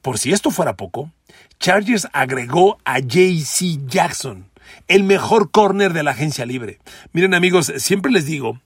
por 0.03 0.19
si 0.19 0.33
esto 0.33 0.51
fuera 0.51 0.77
poco, 0.77 1.13
Chargers 1.59 2.09
agregó 2.13 2.79
a 2.85 2.99
JC 2.99 3.87
Jackson, 3.87 4.51
el 4.89 5.05
mejor 5.05 5.51
corner 5.51 5.93
de 5.93 6.03
la 6.03 6.13
agencia 6.13 6.47
libre. 6.47 6.79
Miren 7.13 7.35
amigos, 7.35 7.73
siempre 7.77 8.11
les 8.11 8.27
digo 8.27 8.61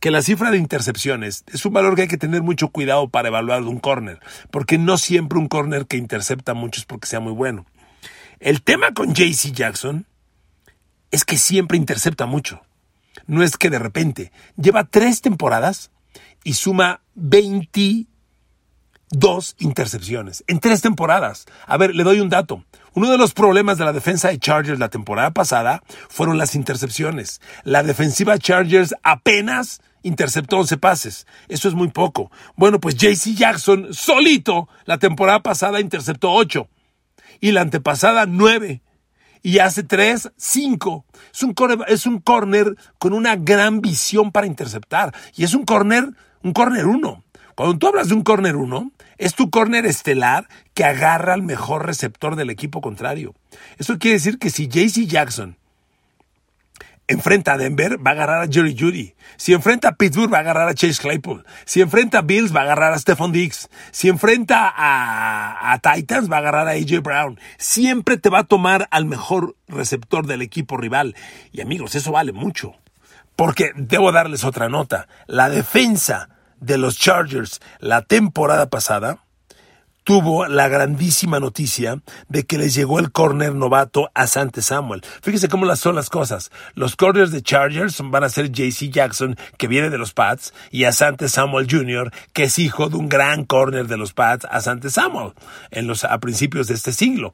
que 0.00 0.10
la 0.10 0.22
cifra 0.22 0.50
de 0.50 0.58
intercepciones 0.58 1.44
es 1.52 1.64
un 1.64 1.72
valor 1.72 1.94
que 1.94 2.02
hay 2.02 2.08
que 2.08 2.18
tener 2.18 2.42
mucho 2.42 2.68
cuidado 2.68 3.08
para 3.08 3.28
evaluar 3.28 3.62
de 3.62 3.68
un 3.68 3.78
corner, 3.78 4.20
porque 4.50 4.76
no 4.76 4.98
siempre 4.98 5.38
un 5.38 5.48
corner 5.48 5.86
que 5.86 5.96
intercepta 5.96 6.54
mucho 6.54 6.80
es 6.80 6.86
porque 6.86 7.06
sea 7.06 7.20
muy 7.20 7.32
bueno. 7.32 7.66
El 8.38 8.62
tema 8.62 8.92
con 8.92 9.14
JC 9.14 9.52
Jackson 9.52 10.06
es 11.10 11.24
que 11.24 11.38
siempre 11.38 11.78
intercepta 11.78 12.26
mucho. 12.26 12.60
No 13.26 13.42
es 13.42 13.56
que 13.56 13.70
de 13.70 13.78
repente 13.78 14.32
lleva 14.56 14.84
tres 14.84 15.20
temporadas 15.20 15.90
y 16.42 16.54
suma 16.54 17.02
22 17.14 18.06
intercepciones 19.58 20.44
en 20.46 20.60
tres 20.60 20.82
temporadas. 20.82 21.46
A 21.66 21.76
ver, 21.76 21.94
le 21.94 22.04
doy 22.04 22.20
un 22.20 22.28
dato. 22.28 22.64
Uno 22.94 23.10
de 23.10 23.18
los 23.18 23.32
problemas 23.34 23.78
de 23.78 23.84
la 23.84 23.92
defensa 23.92 24.28
de 24.28 24.38
Chargers 24.38 24.78
la 24.78 24.88
temporada 24.88 25.32
pasada 25.32 25.82
fueron 26.08 26.38
las 26.38 26.54
intercepciones. 26.54 27.40
La 27.64 27.82
defensiva 27.82 28.38
Chargers 28.38 28.94
apenas 29.02 29.80
interceptó 30.02 30.58
11 30.58 30.76
pases. 30.76 31.26
Eso 31.48 31.68
es 31.68 31.74
muy 31.74 31.88
poco. 31.88 32.30
Bueno, 32.56 32.78
pues 32.78 32.94
JC 32.96 33.34
Jackson 33.34 33.92
solito 33.92 34.68
la 34.84 34.98
temporada 34.98 35.42
pasada 35.42 35.80
interceptó 35.80 36.32
8 36.32 36.68
y 37.40 37.50
la 37.52 37.62
antepasada 37.62 38.26
9 38.26 38.82
y 39.44 39.58
hace 39.58 39.82
3, 39.82 40.32
5. 40.36 41.04
Es 41.32 41.42
un, 41.42 41.54
es 41.86 42.06
un 42.06 42.18
corner 42.18 42.74
con 42.98 43.12
una 43.12 43.36
gran 43.36 43.82
visión 43.82 44.32
para 44.32 44.46
interceptar 44.46 45.14
y 45.36 45.44
es 45.44 45.54
un 45.54 45.64
corner, 45.64 46.08
un 46.42 46.52
corner 46.54 46.86
1. 46.86 47.22
Cuando 47.54 47.78
tú 47.78 47.86
hablas 47.86 48.08
de 48.08 48.14
un 48.14 48.22
corner 48.22 48.56
1, 48.56 48.90
es 49.18 49.34
tu 49.34 49.50
corner 49.50 49.84
estelar 49.84 50.48
que 50.72 50.84
agarra 50.84 51.34
al 51.34 51.42
mejor 51.42 51.86
receptor 51.86 52.36
del 52.36 52.48
equipo 52.48 52.80
contrario. 52.80 53.34
Eso 53.78 53.98
quiere 53.98 54.14
decir 54.14 54.38
que 54.38 54.48
si 54.48 54.66
JC 54.66 55.06
Jackson 55.06 55.58
enfrenta 57.08 57.52
a 57.52 57.58
Denver, 57.58 57.98
va 58.04 58.10
a 58.10 58.14
agarrar 58.14 58.42
a 58.42 58.48
Jerry 58.50 58.76
Judy. 58.78 59.14
Si 59.36 59.52
enfrenta 59.52 59.88
a 59.88 59.96
Pittsburgh, 59.96 60.32
va 60.32 60.38
a 60.38 60.40
agarrar 60.40 60.68
a 60.68 60.74
Chase 60.74 61.00
Claypool. 61.00 61.44
Si 61.64 61.80
enfrenta 61.80 62.18
a 62.18 62.22
Bills, 62.22 62.54
va 62.54 62.60
a 62.60 62.62
agarrar 62.64 62.92
a 62.92 62.98
Stephon 62.98 63.32
Diggs. 63.32 63.68
Si 63.90 64.08
enfrenta 64.08 64.68
a, 64.68 65.72
a, 65.72 65.78
Titans, 65.78 66.30
va 66.30 66.36
a 66.36 66.38
agarrar 66.40 66.68
a 66.68 66.72
AJ 66.72 67.00
Brown. 67.02 67.38
Siempre 67.58 68.16
te 68.16 68.30
va 68.30 68.40
a 68.40 68.44
tomar 68.44 68.88
al 68.90 69.04
mejor 69.04 69.56
receptor 69.68 70.26
del 70.26 70.42
equipo 70.42 70.76
rival. 70.76 71.14
Y 71.52 71.60
amigos, 71.60 71.94
eso 71.94 72.12
vale 72.12 72.32
mucho. 72.32 72.74
Porque 73.36 73.72
debo 73.76 74.12
darles 74.12 74.44
otra 74.44 74.68
nota. 74.68 75.08
La 75.26 75.50
defensa 75.50 76.28
de 76.60 76.78
los 76.78 76.98
Chargers 76.98 77.60
la 77.78 78.02
temporada 78.02 78.70
pasada 78.70 79.23
tuvo 80.04 80.46
la 80.46 80.68
grandísima 80.68 81.40
noticia 81.40 82.02
de 82.28 82.44
que 82.44 82.58
les 82.58 82.74
llegó 82.74 82.98
el 82.98 83.10
corner 83.10 83.54
novato 83.54 84.10
a 84.14 84.26
Sante 84.26 84.62
Samuel. 84.62 85.02
Fíjese 85.22 85.48
cómo 85.48 85.64
las 85.64 85.80
son 85.80 85.96
las 85.96 86.10
cosas. 86.10 86.52
Los 86.74 86.94
corners 86.94 87.32
de 87.32 87.42
Chargers 87.42 88.00
van 88.04 88.22
a 88.22 88.28
ser 88.28 88.52
JC 88.52 88.90
Jackson, 88.90 89.36
que 89.56 89.66
viene 89.66 89.90
de 89.90 89.98
los 89.98 90.12
Pats, 90.12 90.52
y 90.70 90.84
Asante 90.84 91.28
Samuel 91.28 91.66
Jr., 91.68 92.12
que 92.32 92.44
es 92.44 92.58
hijo 92.58 92.88
de 92.90 92.96
un 92.96 93.08
gran 93.08 93.44
corner 93.44 93.86
de 93.86 93.96
los 93.96 94.12
Pats, 94.12 94.46
Asante 94.50 94.90
Samuel, 94.90 95.32
en 95.70 95.86
los, 95.86 96.04
a 96.04 96.18
principios 96.18 96.66
de 96.66 96.74
este 96.74 96.92
siglo. 96.92 97.32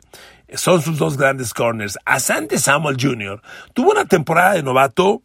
Son 0.55 0.81
sus 0.81 0.99
dos 0.99 1.17
grandes 1.17 1.53
corners. 1.53 1.99
Asante 2.05 2.59
Samuel 2.59 2.97
Jr. 3.01 3.43
tuvo 3.75 3.91
una 3.91 4.05
temporada 4.05 4.55
de 4.55 4.63
novato 4.63 5.23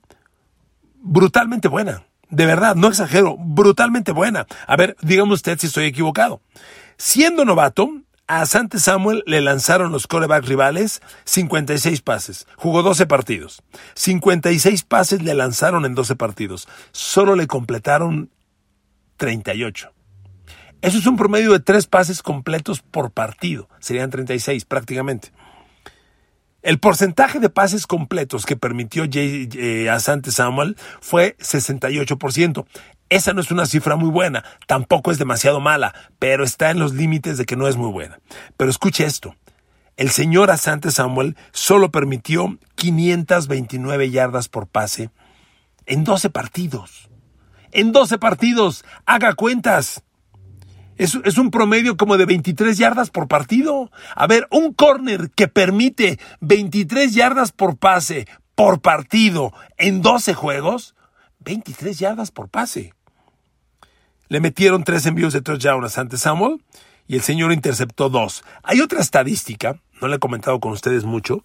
brutalmente 1.02 1.68
buena. 1.68 2.05
De 2.30 2.46
verdad, 2.46 2.76
no 2.76 2.88
exagero, 2.88 3.38
brutalmente 3.38 4.12
buena. 4.12 4.48
A 4.68 4.76
ver, 4.76 4.96
dígame 5.02 5.34
usted 5.34 5.60
si 5.60 5.68
estoy 5.68 5.86
equivocado. 5.86 6.42
Siendo 6.98 7.46
novato, 7.46 7.90
a 8.28 8.46
Sante 8.46 8.80
Samuel 8.80 9.24
le 9.28 9.42
lanzaron 9.42 9.92
los 9.92 10.08
corebacks 10.08 10.48
rivales 10.48 11.02
56 11.26 12.02
pases. 12.02 12.48
Jugó 12.56 12.82
12 12.82 13.06
partidos. 13.06 13.62
56 13.94 14.84
pases 14.84 15.22
le 15.22 15.36
lanzaron 15.36 15.86
en 15.86 15.94
12 15.94 16.16
partidos. 16.16 16.68
Solo 16.92 17.36
le 17.36 17.46
completaron 17.46 18.32
38. 19.18 19.92
Eso 20.82 20.98
es 20.98 21.06
un 21.06 21.18
promedio 21.18 21.52
de 21.52 21.60
3 21.60 21.88
pases 21.88 22.24
completos 22.24 22.82
por 22.82 23.12
partido. 23.12 23.70
Serían 23.80 24.10
36 24.10 24.66
prácticamente. 24.66 25.32
El 26.66 26.80
porcentaje 26.80 27.40
de 27.40 27.52
pases 27.52 27.86
completos 27.86 28.44
que 28.48 28.56
permitió 28.56 29.04
eh, 29.14 29.88
a 29.88 30.00
Sante 30.00 30.32
Samuel 30.32 30.76
fue 31.00 31.38
68%. 31.38 32.66
Esa 33.10 33.34
no 33.34 33.42
es 33.42 33.52
una 33.52 33.68
cifra 33.68 33.98
muy 33.98 34.10
buena, 34.10 34.44
tampoco 34.66 35.12
es 35.12 35.20
demasiado 35.20 35.60
mala, 35.60 35.94
pero 36.18 36.44
está 36.44 36.72
en 36.72 36.80
los 36.80 36.96
límites 36.96 37.38
de 37.38 37.46
que 37.46 37.56
no 37.56 37.68
es 37.68 37.76
muy 37.76 37.92
buena. 37.92 38.20
Pero 38.58 38.72
escuche 38.72 39.06
esto. 39.06 39.36
El 39.96 40.10
señor 40.10 40.50
Asante 40.50 40.90
Samuel 40.90 41.38
solo 41.52 41.92
permitió 41.92 42.58
529 42.74 44.10
yardas 44.10 44.50
por 44.50 44.66
pase 44.66 45.12
en 45.86 46.04
12 46.04 46.32
partidos. 46.32 47.12
En 47.74 47.92
12 47.92 48.18
partidos. 48.18 48.86
Haga 49.06 49.36
cuentas. 49.36 50.02
Es, 50.98 51.38
un 51.38 51.52
promedio 51.52 51.98
como 51.98 52.18
de 52.18 52.26
23 52.26 52.78
yardas 52.78 53.10
por 53.10 53.28
partido. 53.28 53.92
A 54.16 54.28
ver, 54.28 54.48
un 54.50 54.74
corner 54.74 55.30
que 55.32 55.48
permite 55.48 56.20
23 56.40 57.14
yardas 57.14 57.52
por 57.52 57.78
pase 57.78 58.28
por 58.56 58.80
partido 58.80 59.52
en 59.78 60.02
12 60.02 60.34
juegos, 60.34 60.96
23 61.40 62.00
yardas 62.00 62.32
por 62.32 62.50
pase. 62.50 62.94
Le 64.30 64.40
metieron 64.40 64.84
tres 64.84 65.06
envíos 65.06 65.34
de 65.34 65.42
touchdown 65.42 65.84
a 65.84 65.90
Sante 65.90 66.18
Samuel 66.18 66.64
y 67.08 67.16
el 67.16 67.22
señor 67.22 67.52
interceptó 67.52 68.10
dos. 68.10 68.44
Hay 68.64 68.82
otra 68.82 69.02
estadística, 69.02 69.82
no 70.02 70.08
le 70.08 70.16
he 70.16 70.20
comentado 70.20 70.60
con 70.60 70.72
ustedes 70.72 71.04
mucho, 71.04 71.44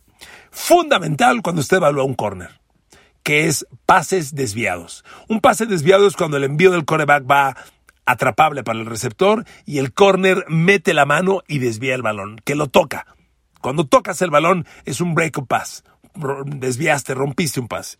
fundamental 0.51 1.43
cuando 1.43 1.61
usted 1.61 1.79
evalúa 1.79 2.05
un 2.05 2.15
corner, 2.15 2.61
que 3.23 3.47
es 3.47 3.67
pases 3.85 4.35
desviados. 4.35 5.05
Un 5.29 5.41
pase 5.41 5.67
desviado 5.67 6.07
es 6.07 6.17
cuando 6.17 6.37
el 6.37 6.45
envío 6.45 6.71
del 6.71 6.85
cornerback 6.85 7.31
va 7.31 7.57
atrapable 8.11 8.63
para 8.63 8.79
el 8.79 8.87
receptor 8.87 9.45
y 9.65 9.79
el 9.79 9.93
corner 9.93 10.45
mete 10.49 10.95
la 10.95 11.07
mano 11.07 11.43
y 11.49 11.59
desvía 11.59 11.95
el 11.95 12.03
balón, 12.03 12.41
que 12.45 12.55
lo 12.55 12.69
toca. 12.69 13.07
Cuando 13.61 13.87
tocas 13.87 14.23
el 14.23 14.31
balón 14.31 14.67
es 14.85 15.01
un 15.01 15.15
break 15.15 15.47
pass. 15.47 15.85
Desviaste, 16.47 17.15
rompiste 17.15 17.61
un 17.61 17.69
pase. 17.69 17.97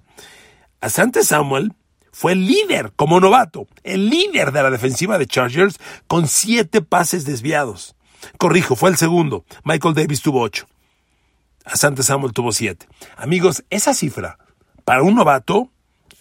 A 0.81 0.89
Sante 0.89 1.23
Samuel 1.23 1.75
fue 2.13 2.33
el 2.33 2.47
líder 2.47 2.93
como 2.97 3.21
novato, 3.21 3.67
el 3.85 4.09
líder 4.11 4.53
de 4.53 4.63
la 4.63 4.71
defensiva 4.71 5.19
de 5.19 5.27
Chargers 5.27 5.79
con 6.07 6.27
siete 6.27 6.83
pases 6.83 7.25
desviados. 7.25 7.95
Corrijo, 8.39 8.77
fue 8.77 8.91
el 8.91 8.97
segundo. 8.97 9.45
Michael 9.65 9.95
Davis 9.95 10.23
tuvo 10.23 10.41
ocho. 10.41 10.67
Asante 11.65 12.03
Samuel 12.03 12.33
tuvo 12.33 12.53
siete. 12.53 12.87
Amigos, 13.17 13.65
esa 13.71 13.95
cifra 13.95 14.39
para 14.85 15.03
un 15.03 15.15
novato 15.15 15.71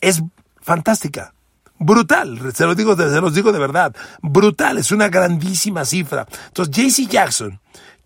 es 0.01 0.21
fantástica. 0.61 1.33
Brutal, 1.79 2.39
se 2.53 2.65
los 2.65 2.75
digo, 2.75 2.95
se 2.95 3.21
los 3.21 3.33
digo 3.33 3.51
de 3.51 3.59
verdad. 3.59 3.95
Brutal, 4.21 4.77
es 4.77 4.91
una 4.91 5.07
grandísima 5.07 5.85
cifra. 5.85 6.27
Entonces, 6.47 6.75
JC 6.75 7.09
Jackson 7.09 7.59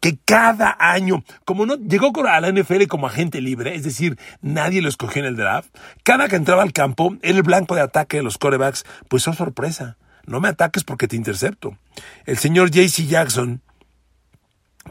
que 0.03 0.17
cada 0.25 0.75
año, 0.79 1.23
como 1.45 1.65
no 1.65 1.77
llegó 1.77 2.11
a 2.27 2.41
la 2.41 2.51
NFL 2.51 2.87
como 2.89 3.07
agente 3.07 3.39
libre, 3.39 3.73
es 3.73 3.83
decir, 3.83 4.19
nadie 4.41 4.81
lo 4.81 4.89
escogió 4.89 5.21
en 5.21 5.29
el 5.29 5.37
draft, 5.37 5.73
cada 6.03 6.27
que 6.27 6.35
entraba 6.35 6.61
al 6.61 6.73
campo 6.73 7.15
era 7.21 7.37
el 7.37 7.43
blanco 7.43 7.73
de 7.73 7.79
ataque 7.79 8.17
de 8.17 8.23
los 8.23 8.37
corebacks, 8.37 8.83
pues 9.07 9.23
son 9.23 9.33
sorpresa. 9.33 9.95
No 10.25 10.41
me 10.41 10.49
ataques 10.49 10.83
porque 10.83 11.07
te 11.07 11.15
intercepto. 11.15 11.77
El 12.25 12.37
señor 12.37 12.69
JC 12.69 13.07
Jackson 13.07 13.61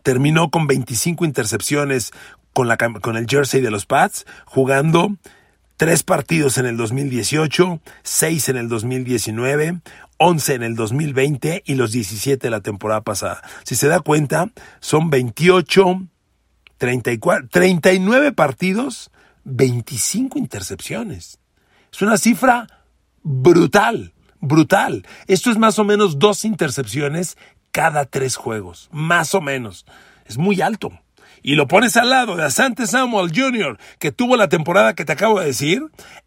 terminó 0.02 0.50
con 0.50 0.66
25 0.66 1.26
intercepciones 1.26 2.12
con, 2.54 2.66
la, 2.66 2.78
con 2.78 3.18
el 3.18 3.26
jersey 3.28 3.60
de 3.60 3.70
los 3.70 3.84
Pats, 3.84 4.24
jugando 4.46 5.14
tres 5.82 6.04
partidos 6.04 6.58
en 6.58 6.66
el 6.66 6.76
2018, 6.76 7.80
seis 8.04 8.48
en 8.48 8.56
el 8.56 8.68
2019, 8.68 9.80
11 10.16 10.54
en 10.54 10.62
el 10.62 10.76
2020 10.76 11.64
y 11.66 11.74
los 11.74 11.90
17 11.90 12.46
de 12.46 12.50
la 12.52 12.60
temporada 12.60 13.00
pasada. 13.00 13.42
Si 13.64 13.74
se 13.74 13.88
da 13.88 13.98
cuenta, 13.98 14.52
son 14.78 15.10
28, 15.10 16.02
34, 16.78 17.48
39 17.48 18.30
partidos, 18.30 19.10
25 19.42 20.38
intercepciones. 20.38 21.40
Es 21.92 22.00
una 22.00 22.16
cifra 22.16 22.68
brutal, 23.24 24.14
brutal. 24.38 25.04
Esto 25.26 25.50
es 25.50 25.58
más 25.58 25.80
o 25.80 25.84
menos 25.84 26.20
dos 26.20 26.44
intercepciones 26.44 27.36
cada 27.72 28.04
tres 28.04 28.36
juegos, 28.36 28.88
más 28.92 29.34
o 29.34 29.40
menos. 29.40 29.84
Es 30.26 30.38
muy 30.38 30.60
alto. 30.60 30.92
Y 31.42 31.54
lo 31.54 31.68
pones 31.68 31.96
al 31.96 32.10
lado 32.10 32.36
de 32.36 32.44
Asante 32.44 32.86
Samuel 32.86 33.32
Jr., 33.34 33.78
que 33.98 34.12
tuvo 34.12 34.36
la 34.36 34.48
temporada 34.48 34.94
que 34.94 35.04
te 35.04 35.12
acabo 35.12 35.40
de 35.40 35.46
decir, 35.46 35.82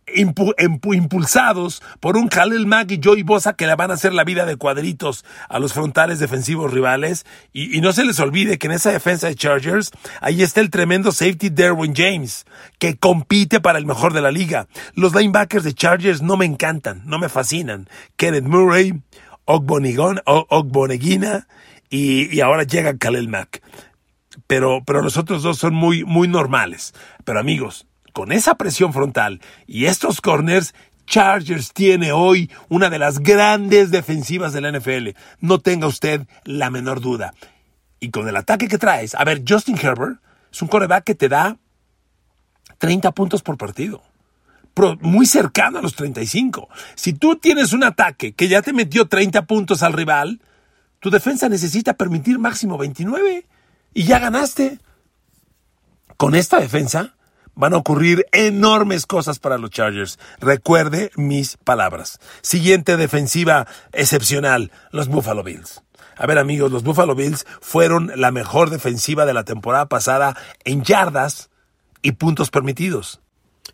impulsados 0.07 1.81
por 2.00 2.17
un 2.17 2.27
Khalil 2.27 2.67
Mack 2.67 2.91
y 2.91 3.01
Joey 3.03 3.24
Bosa 3.24 3.53
que 3.53 3.65
le 3.65 3.75
van 3.75 3.91
a 3.91 3.95
hacer 3.95 4.13
la 4.13 4.24
vida 4.24 4.45
de 4.45 4.57
cuadritos 4.57 5.25
a 5.50 5.60
los 5.60 5.74
frontales 5.74 6.19
defensivos 6.19 6.72
rivales. 6.72 7.25
Y, 7.53 7.81
no 7.81 7.93
se 7.93 8.05
les 8.05 8.19
olvide 8.19 8.57
que 8.57 8.67
en 8.67 8.74
esa 8.74 8.91
defensa 8.91 9.27
de 9.27 9.36
Chargers, 9.36 9.91
ahí 10.22 10.43
está 10.43 10.62
el 10.62 10.69
tremendo 10.69 11.12
safety 11.12 11.50
Derwin 11.50 11.93
James, 11.95 12.45
que 12.79 12.98
compite 12.98 13.60
para 13.60 13.79
el 13.79 13.86
mejor 13.86 14.13
de 14.13 14.22
la 14.22 14.31
liga. 14.31 14.67
Los 14.93 15.15
linebackers 15.15 15.63
de 15.63 15.74
Chargers 15.74 16.22
no 16.22 16.38
me 16.38 16.45
encantan, 16.45 17.01
no 17.05 17.19
me 17.19 17.29
fascinan. 17.29 17.89
Kenneth 18.15 18.45
Murray, 18.45 19.01
Ogboneguina 19.45 20.22
y, 21.89 22.36
y 22.36 22.41
ahora 22.41 22.63
llega 22.63 22.98
Khalil 22.98 23.29
Mack. 23.29 23.62
Pero, 24.47 24.83
pero 24.85 25.01
los 25.01 25.17
otros 25.17 25.43
dos 25.43 25.57
son 25.57 25.73
muy, 25.73 26.03
muy 26.03 26.27
normales. 26.27 26.93
Pero 27.23 27.39
amigos, 27.39 27.87
con 28.13 28.31
esa 28.31 28.55
presión 28.55 28.93
frontal 28.93 29.41
y 29.67 29.85
estos 29.85 30.21
corners, 30.21 30.73
Chargers 31.05 31.73
tiene 31.73 32.11
hoy 32.11 32.51
una 32.69 32.89
de 32.89 32.99
las 32.99 33.19
grandes 33.19 33.91
defensivas 33.91 34.53
de 34.53 34.61
la 34.61 34.71
NFL. 34.71 35.09
No 35.39 35.59
tenga 35.59 35.87
usted 35.87 36.27
la 36.43 36.69
menor 36.69 37.01
duda. 37.01 37.33
Y 37.99 38.09
con 38.09 38.27
el 38.27 38.35
ataque 38.35 38.67
que 38.67 38.77
traes, 38.77 39.15
a 39.15 39.23
ver, 39.23 39.43
Justin 39.47 39.77
Herbert 39.77 40.19
es 40.51 40.61
un 40.61 40.67
coreback 40.67 41.03
que 41.03 41.15
te 41.15 41.29
da 41.29 41.57
30 42.77 43.11
puntos 43.11 43.41
por 43.41 43.57
partido. 43.57 44.03
muy 45.01 45.25
cercano 45.25 45.79
a 45.79 45.81
los 45.81 45.95
35. 45.95 46.67
Si 46.95 47.13
tú 47.13 47.37
tienes 47.37 47.73
un 47.73 47.83
ataque 47.83 48.33
que 48.33 48.47
ya 48.47 48.61
te 48.61 48.73
metió 48.73 49.07
30 49.07 49.45
puntos 49.45 49.83
al 49.83 49.93
rival, 49.93 50.41
tu 50.99 51.09
defensa 51.09 51.49
necesita 51.49 51.93
permitir 51.93 52.39
máximo 52.39 52.77
29 52.77 53.45
y 53.95 54.03
ya 54.03 54.19
ganaste. 54.19 54.77
Con 56.17 56.35
esta 56.35 56.59
defensa, 56.59 57.15
van 57.55 57.73
a 57.73 57.77
ocurrir 57.77 58.27
enormes 58.31 59.07
cosas 59.07 59.39
para 59.39 59.57
los 59.57 59.71
Chargers. 59.71 60.19
Recuerde 60.39 61.11
mis 61.15 61.57
palabras. 61.57 62.19
Siguiente 62.41 62.97
defensiva 62.97 63.65
excepcional, 63.91 64.71
los 64.91 65.07
Buffalo 65.07 65.43
Bills. 65.43 65.81
A 66.17 66.27
ver 66.27 66.37
amigos, 66.37 66.71
los 66.71 66.83
Buffalo 66.83 67.15
Bills 67.15 67.45
fueron 67.61 68.11
la 68.15 68.31
mejor 68.31 68.69
defensiva 68.69 69.25
de 69.25 69.33
la 69.33 69.43
temporada 69.43 69.87
pasada 69.87 70.37
en 70.63 70.83
yardas 70.83 71.49
y 72.01 72.13
puntos 72.13 72.51
permitidos. 72.51 73.21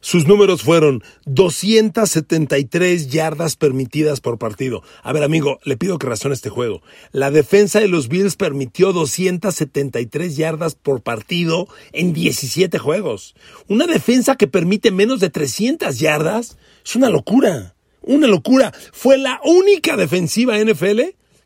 Sus 0.01 0.27
números 0.27 0.63
fueron 0.63 1.03
273 1.25 3.10
yardas 3.10 3.55
permitidas 3.55 4.20
por 4.20 4.39
partido. 4.39 4.81
A 5.03 5.13
ver, 5.13 5.24
amigo, 5.24 5.60
le 5.63 5.77
pido 5.77 6.00
que 6.00 6.08
razone 6.08 6.34
este 6.34 6.50
juego. 6.50 6.81
La 7.12 7.29
defensa 7.29 7.79
de 7.79 7.88
los 7.88 8.08
Bills 8.08 8.36
permitió 8.36 8.93
273 8.93 10.36
yardas 10.36 10.74
por 10.74 11.01
partido 11.01 11.67
en 11.93 12.13
17 12.13 12.79
juegos. 12.79 13.36
Una 13.67 13.86
defensa 13.86 14.36
que 14.38 14.48
permite 14.48 14.89
menos 14.89 15.20
de 15.20 15.29
300 15.29 16.00
yardas 16.00 16.58
es 16.84 16.96
una 16.96 17.10
locura. 17.10 17.75
Una 18.01 18.25
locura. 18.25 18.74
Fue 18.91 19.20
la 19.20 19.39
única 19.43 19.98
defensiva 19.98 20.58
NFL 20.58 21.01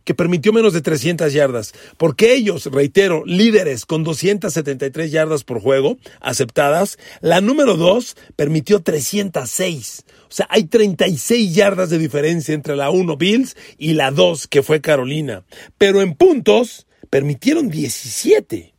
que 0.05 0.13
permitió 0.13 0.53
menos 0.53 0.71
de 0.71 0.81
300 0.81 1.33
yardas, 1.33 1.73
porque 1.97 2.33
ellos, 2.33 2.67
reitero, 2.67 3.23
líderes 3.25 3.85
con 3.85 4.03
273 4.03 5.11
yardas 5.11 5.43
por 5.43 5.59
juego 5.59 5.97
aceptadas, 6.21 6.97
la 7.19 7.41
número 7.41 7.75
2 7.75 8.15
permitió 8.35 8.81
306. 8.81 10.05
O 10.29 10.31
sea, 10.31 10.47
hay 10.49 10.65
36 10.65 11.53
yardas 11.53 11.89
de 11.89 11.97
diferencia 11.97 12.53
entre 12.53 12.75
la 12.75 12.89
1 12.89 13.17
Bills 13.17 13.57
y 13.77 13.93
la 13.93 14.11
2 14.11 14.47
que 14.47 14.63
fue 14.63 14.79
Carolina. 14.79 15.43
Pero 15.77 16.01
en 16.01 16.13
puntos 16.13 16.87
permitieron 17.09 17.69
17. 17.69 18.73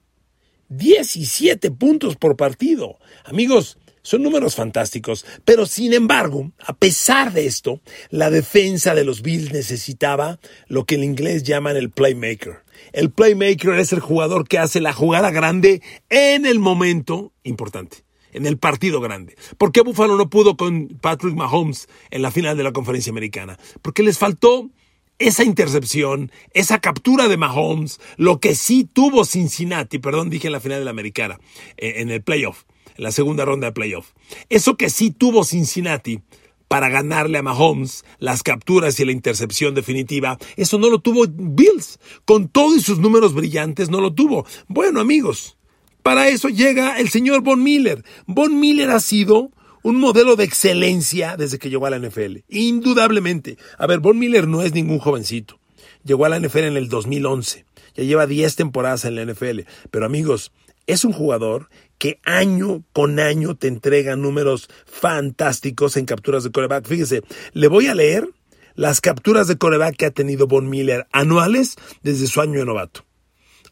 17 0.69 1.71
puntos 1.73 2.17
por 2.17 2.37
partido. 2.37 2.99
Amigos, 3.25 3.79
son 4.07 4.23
números 4.23 4.55
fantásticos, 4.55 5.27
pero 5.45 5.67
sin 5.67 5.93
embargo, 5.93 6.53
a 6.65 6.75
pesar 6.75 7.33
de 7.33 7.47
esto, 7.47 7.81
la 8.09 8.31
defensa 8.31 8.95
de 8.95 9.03
los 9.03 9.21
Bills 9.21 9.53
necesitaba 9.53 10.39
lo 10.69 10.85
que 10.85 10.95
en 10.95 11.03
inglés 11.03 11.43
llaman 11.43 11.77
el 11.77 11.91
playmaker. 11.91 12.63
El 12.93 13.11
playmaker 13.11 13.75
es 13.81 13.93
el 13.93 13.99
jugador 13.99 14.47
que 14.47 14.61
hace 14.61 14.81
la 14.81 14.93
jugada 14.93 15.33
grande 15.33 15.83
en 16.09 16.47
el 16.47 16.61
momento 16.61 17.33
importante 17.43 18.05
en 18.33 18.47
el 18.47 18.59
partido 18.59 19.01
grande. 19.01 19.35
¿Por 19.59 19.73
qué 19.73 19.81
Buffalo 19.81 20.17
no 20.17 20.31
pudo 20.31 20.57
con 20.57 20.89
Patrick 21.01 21.35
Mahomes 21.35 21.89
en 22.11 22.23
la 22.23 22.31
final 22.31 22.57
de 22.57 22.63
la 22.63 22.73
conferencia 22.73 23.11
americana? 23.11 23.59
Porque 23.83 24.03
les 24.03 24.19
faltó 24.19 24.71
esa 25.19 25.43
intercepción, 25.43 26.31
esa 26.53 26.79
captura 26.79 27.27
de 27.27 27.39
Mahomes, 27.39 27.99
lo 28.19 28.39
que 28.39 28.55
sí 28.55 28.85
tuvo 28.85 29.25
Cincinnati, 29.25 29.99
perdón, 29.99 30.29
dije 30.29 30.47
en 30.49 30.53
la 30.53 30.61
final 30.61 30.79
de 30.79 30.85
la 30.85 30.91
americana, 30.91 31.41
eh, 31.79 31.95
en 31.97 32.11
el 32.11 32.23
playoff 32.23 32.65
la 32.99 33.13
segunda 33.13 33.45
ronda 33.45 33.69
de 33.69 33.73
playoff. 33.73 34.13
Eso 34.49 34.77
que 34.77 34.91
sí 34.91 35.11
tuvo 35.11 35.45
Cincinnati 35.45 36.21
para 36.69 36.89
ganarle 36.89 37.39
a 37.39 37.43
Mahomes 37.43 38.05
las 38.19 38.43
capturas 38.43 38.99
y 38.99 39.05
la 39.05 39.13
intercepción 39.13 39.75
definitiva, 39.75 40.39
eso 40.57 40.79
no 40.79 40.91
lo 40.91 40.99
tuvo 40.99 41.27
Bills. 41.29 41.99
Con 42.25 42.49
todos 42.49 42.83
sus 42.83 42.99
números 42.99 43.35
brillantes 43.35 43.89
no 43.89 44.01
lo 44.01 44.13
tuvo. 44.13 44.47
Bueno, 44.69 45.01
amigos, 45.01 45.57
para 46.03 46.29
eso 46.29 46.49
llega 46.49 46.99
el 46.99 47.09
señor 47.09 47.43
Von 47.43 47.63
Miller. 47.63 48.05
Von 48.27 48.59
Miller 48.59 48.91
ha 48.91 49.01
sido 49.01 49.51
un 49.83 49.97
modelo 49.97 50.35
de 50.35 50.45
excelencia 50.45 51.37
desde 51.37 51.59
que 51.59 51.71
llegó 51.71 51.87
a 51.87 51.91
la 51.91 51.99
NFL. 51.99 52.39
Indudablemente. 52.49 53.57
A 53.79 53.87
ver, 53.87 54.01
Von 54.01 54.19
Miller 54.19 54.49
no 54.49 54.63
es 54.63 54.73
ningún 54.75 54.99
jovencito. 54.99 55.61
Llegó 56.05 56.25
a 56.25 56.29
la 56.29 56.41
NFL 56.41 56.65
en 56.65 56.77
el 56.77 56.89
2011. 56.89 57.65
Ya 57.95 58.05
lleva 58.05 58.27
10 58.27 58.57
temporadas 58.57 59.05
en 59.05 59.15
la 59.15 59.25
NFL. 59.25 59.61
Pero 59.91 60.07
amigos, 60.07 60.53
es 60.87 61.05
un 61.05 61.13
jugador 61.13 61.69
que 61.99 62.21
año 62.25 62.85
con 62.93 63.19
año 63.21 63.57
te 63.57 63.69
entrega 63.69 64.17
números 64.17 64.69
fantásticos 64.85 65.97
en 65.97 66.07
capturas 66.07 66.45
de 66.45 66.51
coreback. 66.51 66.87
Fíjese, 66.87 67.23
le 67.53 67.69
voy 67.69 67.87
a 67.87 67.95
leer 67.95 68.29
las 68.75 69.01
capturas 69.01 69.49
de 69.49 69.57
coreback 69.57 69.97
que 69.97 70.07
ha 70.07 70.11
tenido 70.11 70.47
Von 70.47 70.69
Miller 70.69 71.07
anuales 71.13 71.77
desde 72.03 72.27
su 72.27 72.41
año 72.41 72.59
de 72.59 72.67
novato. 72.67 73.05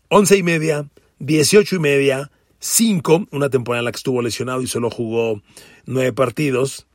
Once 0.08 0.37
y 0.37 0.42
media, 0.42 0.88
dieciocho 1.18 1.76
y 1.76 1.80
media, 1.80 2.30
cinco, 2.58 3.26
una 3.30 3.50
temporada 3.50 3.80
en 3.80 3.84
la 3.84 3.92
que 3.92 3.98
estuvo 3.98 4.22
lesionado 4.22 4.62
y 4.62 4.66
solo 4.66 4.90
jugó 4.90 5.42
nueve 5.84 6.12
partidos. 6.12 6.87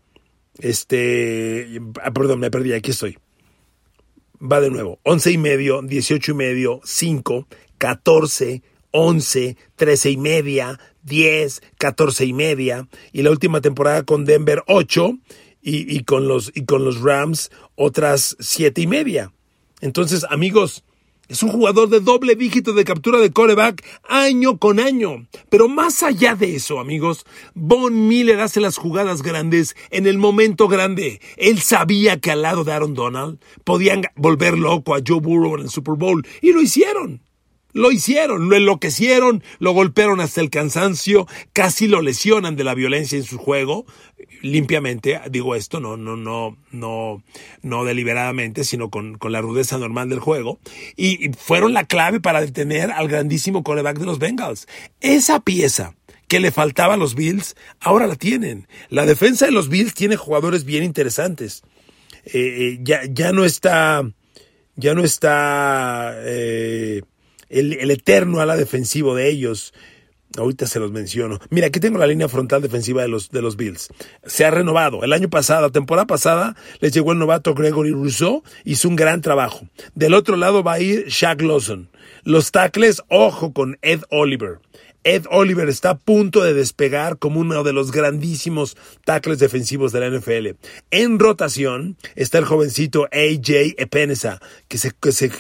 Este, 0.58 1.80
ah, 2.04 2.12
perdón, 2.12 2.40
me 2.40 2.52
perdí, 2.52 2.74
aquí 2.74 2.92
estoy. 2.92 3.18
Va 4.42 4.60
de 4.62 4.70
nuevo. 4.70 5.00
Once 5.04 5.32
y 5.32 5.38
medio, 5.38 5.82
dieciocho 5.82 6.32
y 6.32 6.36
medio, 6.36 6.82
cinco, 6.84 7.48
catorce, 7.78 8.64
11, 8.92 9.58
13 9.76 10.12
y 10.12 10.18
media, 10.18 10.80
10, 11.04 11.62
14 11.78 12.26
y 12.26 12.34
media, 12.34 12.88
y 13.12 13.22
la 13.22 13.32
última 13.32 13.62
temporada 13.62 14.04
con 14.04 14.26
Denver 14.26 14.64
8 14.68 15.18
y, 15.62 15.96
y, 15.96 16.04
con, 16.04 16.28
los, 16.28 16.52
y 16.56 16.66
con 16.66 16.86
los 16.86 17.02
Rams 17.02 17.52
otras 17.76 18.36
7 18.40 18.82
y 18.82 18.88
media. 18.88 19.32
Entonces, 19.82 20.26
amigos, 20.30 20.84
es 21.30 21.44
un 21.44 21.52
jugador 21.52 21.90
de 21.90 22.00
doble 22.00 22.36
dígito 22.36 22.74
de 22.74 22.84
captura 22.84 23.20
de 23.20 23.32
coreback 23.32 23.86
año 24.04 24.58
con 24.58 24.80
año. 24.80 25.28
Pero 25.52 25.70
más 25.70 26.02
allá 26.02 26.34
de 26.34 26.56
eso, 26.56 26.80
amigos, 26.80 27.24
Von 27.54 28.08
Miller 28.08 28.40
hace 28.40 28.60
las 28.60 28.78
jugadas 28.78 29.22
grandes 29.22 29.76
en 29.92 30.08
el 30.08 30.18
momento 30.18 30.68
grande. 30.68 31.22
Él 31.38 31.60
sabía 31.60 32.20
que 32.20 32.32
al 32.32 32.42
lado 32.42 32.64
de 32.64 32.74
Aaron 32.74 32.96
Donald 32.96 33.40
podían 33.64 34.06
volver 34.16 34.58
loco 34.58 34.96
a 34.96 35.02
Joe 35.06 35.20
Burrow 35.20 35.56
en 35.56 35.62
el 35.62 35.70
Super 35.70 35.94
Bowl 35.94 36.26
y 36.42 36.52
lo 36.52 36.64
hicieron. 36.64 37.22
Lo 37.72 37.92
hicieron, 37.92 38.50
lo 38.50 38.56
enloquecieron, 38.56 39.44
lo 39.60 39.74
golpearon 39.74 40.22
hasta 40.22 40.42
el 40.42 40.50
cansancio, 40.50 41.28
casi 41.54 41.88
lo 41.88 42.02
lesionan 42.02 42.56
de 42.56 42.64
la 42.64 42.74
violencia 42.74 43.18
en 43.18 43.24
su 43.24 43.38
juego, 43.38 43.86
limpiamente, 44.42 45.22
digo 45.30 45.56
esto, 45.56 45.80
no, 45.80 45.96
no, 45.96 46.16
no, 46.16 46.58
no, 46.72 47.24
no 47.62 47.86
deliberadamente, 47.86 48.64
sino 48.64 48.90
con, 48.90 49.18
con 49.18 49.32
la 49.32 49.42
rudeza 49.42 49.78
normal 49.78 50.10
del 50.10 50.20
juego, 50.20 50.60
y, 50.96 51.30
fueron 51.38 51.74
la 51.74 51.86
clave 51.86 52.20
para 52.20 52.42
detener 52.42 52.92
al 52.92 53.08
grandísimo 53.08 53.64
coreback 53.64 54.00
de 54.00 54.06
los 54.06 54.20
Bengals. 54.20 54.68
Esa 55.00 55.40
pieza 55.40 55.96
que 56.28 56.40
le 56.40 56.52
faltaba 56.52 56.94
a 56.94 56.98
los 56.98 57.16
Bills, 57.16 57.56
ahora 57.80 58.08
la 58.08 58.16
tienen. 58.16 58.68
La 58.90 59.06
defensa 59.06 59.46
de 59.46 59.52
los 59.52 59.70
Bills 59.70 59.94
tiene 59.94 60.16
jugadores 60.16 60.64
bien 60.64 60.84
interesantes. 60.84 61.64
Eh, 62.26 62.34
eh, 62.34 62.80
ya, 62.82 63.02
ya 63.10 63.32
no 63.32 63.46
está, 63.46 64.04
ya 64.76 64.94
no 64.94 65.04
está, 65.04 66.14
eh, 66.20 67.02
el, 67.50 67.92
eterno 67.92 68.40
ala 68.40 68.56
defensivo 68.56 69.16
de 69.16 69.30
ellos. 69.30 69.74
Ahorita 70.38 70.68
se 70.68 70.80
los 70.80 70.92
menciono. 70.92 71.40
Mira, 71.50 71.68
aquí 71.68 71.80
tengo 71.80 71.98
la 71.98 72.06
línea 72.06 72.30
frontal 72.30 72.62
defensiva 72.62 73.02
de 73.02 73.08
los, 73.08 73.32
de 73.32 73.42
los 73.42 73.58
Bills. 73.58 73.90
Se 74.26 74.46
ha 74.46 74.52
renovado. 74.52 75.04
El 75.04 75.12
año 75.12 75.28
pasado, 75.28 75.72
temporada 75.72 76.06
pasada, 76.06 76.56
les 76.82 76.94
llegó 76.94 77.14
el 77.14 77.20
novato 77.20 77.56
Gregory 77.56 77.92
Rousseau. 77.92 78.44
Hizo 78.64 78.88
un 78.90 78.96
gran 78.96 79.22
trabajo. 79.22 79.68
Del 79.96 80.14
otro 80.14 80.38
lado 80.38 80.62
va 80.62 80.74
a 80.74 80.80
ir 80.80 81.08
Shaq 81.08 81.42
Lawson. 81.42 81.90
Los 82.24 82.52
tackles, 82.52 83.02
ojo 83.10 83.54
con 83.54 83.80
Ed 83.82 84.02
Oliver. 84.10 84.60
Ed 85.04 85.26
Oliver 85.30 85.70
está 85.70 85.92
a 85.92 85.98
punto 85.98 86.44
de 86.44 86.54
despegar 86.54 87.18
como 87.18 87.40
uno 87.40 87.64
de 87.64 87.74
los 87.74 87.92
grandísimos 87.92 88.76
tackles 89.06 89.40
defensivos 89.40 89.92
de 89.92 90.00
la 90.02 90.10
NFL. 90.10 90.58
En 90.92 91.20
rotación 91.20 91.98
está 92.16 92.38
el 92.38 92.46
jovencito 92.46 93.06
AJ 93.12 93.76
Epenesa, 93.78 94.42
que 94.68 94.78
se, 94.78 94.92
que 95.00 95.12
se 95.12 95.32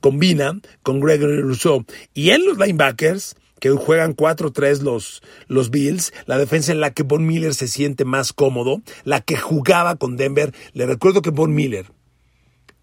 combina 0.00 0.60
con 0.82 1.00
Gregory 1.00 1.40
Rousseau. 1.40 1.84
Y 2.14 2.30
en 2.30 2.44
los 2.44 2.58
linebackers 2.58 3.36
que 3.60 3.70
juegan 3.70 4.16
4-3 4.16 4.80
los, 4.80 5.22
los 5.46 5.70
Bills, 5.70 6.12
la 6.26 6.38
defensa 6.38 6.72
en 6.72 6.80
la 6.80 6.92
que 6.92 7.02
Von 7.02 7.26
Miller 7.26 7.54
se 7.54 7.68
siente 7.68 8.04
más 8.04 8.32
cómodo, 8.32 8.82
la 9.04 9.20
que 9.20 9.36
jugaba 9.36 9.96
con 9.96 10.16
Denver. 10.16 10.52
Le 10.72 10.86
recuerdo 10.86 11.22
que 11.22 11.30
Von 11.30 11.54
Miller, 11.54 11.86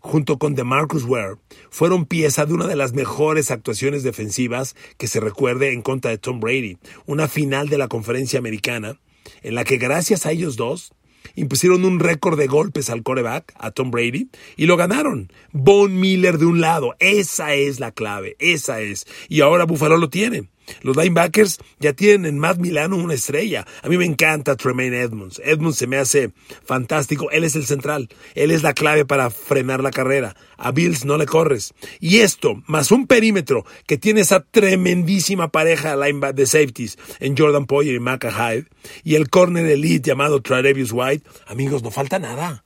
junto 0.07 0.37
con 0.39 0.55
DeMarcus 0.55 1.03
Ware, 1.03 1.35
fueron 1.69 2.05
pieza 2.05 2.45
de 2.45 2.53
una 2.53 2.65
de 2.65 2.77
las 2.77 2.93
mejores 2.93 3.51
actuaciones 3.51 4.03
defensivas 4.03 4.75
que 4.97 5.07
se 5.07 5.19
recuerde 5.19 5.73
en 5.73 5.81
contra 5.81 6.11
de 6.11 6.17
Tom 6.17 6.39
Brady, 6.39 6.77
una 7.05 7.27
final 7.27 7.67
de 7.67 7.77
la 7.77 7.89
conferencia 7.89 8.39
americana, 8.39 8.99
en 9.43 9.53
la 9.53 9.65
que 9.65 9.77
gracias 9.77 10.25
a 10.25 10.31
ellos 10.31 10.55
dos, 10.55 10.93
impusieron 11.35 11.83
un 11.83 11.99
récord 11.99 12.39
de 12.39 12.47
golpes 12.47 12.89
al 12.89 13.03
coreback, 13.03 13.53
a 13.59 13.71
Tom 13.71 13.91
Brady, 13.91 14.29
y 14.55 14.65
lo 14.65 14.77
ganaron. 14.77 15.29
Von 15.51 15.99
Miller 15.99 16.37
de 16.37 16.45
un 16.45 16.61
lado, 16.61 16.95
esa 16.99 17.53
es 17.53 17.81
la 17.81 17.91
clave, 17.91 18.37
esa 18.39 18.79
es. 18.79 19.05
Y 19.27 19.41
ahora 19.41 19.65
Buffalo 19.65 19.97
lo 19.97 20.09
tiene. 20.09 20.47
Los 20.81 20.97
linebackers 20.97 21.59
ya 21.79 21.93
tienen 21.93 22.25
en 22.25 22.39
Matt 22.39 22.57
Milano 22.57 22.97
una 22.97 23.13
estrella. 23.13 23.65
A 23.83 23.89
mí 23.89 23.97
me 23.97 24.05
encanta 24.05 24.55
Tremaine 24.55 25.01
Edmonds. 25.01 25.41
Edmonds 25.43 25.77
se 25.77 25.87
me 25.87 25.97
hace 25.97 26.31
fantástico. 26.65 27.29
Él 27.31 27.43
es 27.43 27.55
el 27.55 27.65
central. 27.65 28.09
Él 28.35 28.51
es 28.51 28.63
la 28.63 28.73
clave 28.73 29.05
para 29.05 29.29
frenar 29.29 29.81
la 29.81 29.91
carrera. 29.91 30.35
A 30.57 30.71
Bills 30.71 31.05
no 31.05 31.17
le 31.17 31.25
corres. 31.25 31.73
Y 31.99 32.17
esto, 32.17 32.61
más 32.67 32.91
un 32.91 33.07
perímetro 33.07 33.65
que 33.85 33.97
tiene 33.97 34.21
esa 34.21 34.41
tremendísima 34.41 35.49
pareja 35.49 35.95
de 35.95 36.45
safeties 36.45 36.97
en 37.19 37.37
Jordan 37.37 37.65
Poyer 37.65 37.95
y 37.95 37.99
Maca 37.99 38.31
Hyde, 38.31 38.67
y 39.03 39.15
el 39.15 39.29
corner 39.29 39.65
elite 39.65 40.09
llamado 40.09 40.41
Travis 40.41 40.91
White, 40.91 41.27
amigos, 41.47 41.83
no 41.83 41.91
falta 41.91 42.19
nada. 42.19 42.63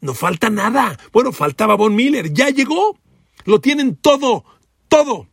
No 0.00 0.14
falta 0.14 0.50
nada. 0.50 0.98
Bueno, 1.12 1.32
faltaba 1.32 1.74
Von 1.74 1.94
Miller. 1.94 2.32
Ya 2.32 2.50
llegó. 2.50 2.98
Lo 3.44 3.60
tienen 3.60 3.96
todo. 3.96 4.44
Todo. 4.88 5.26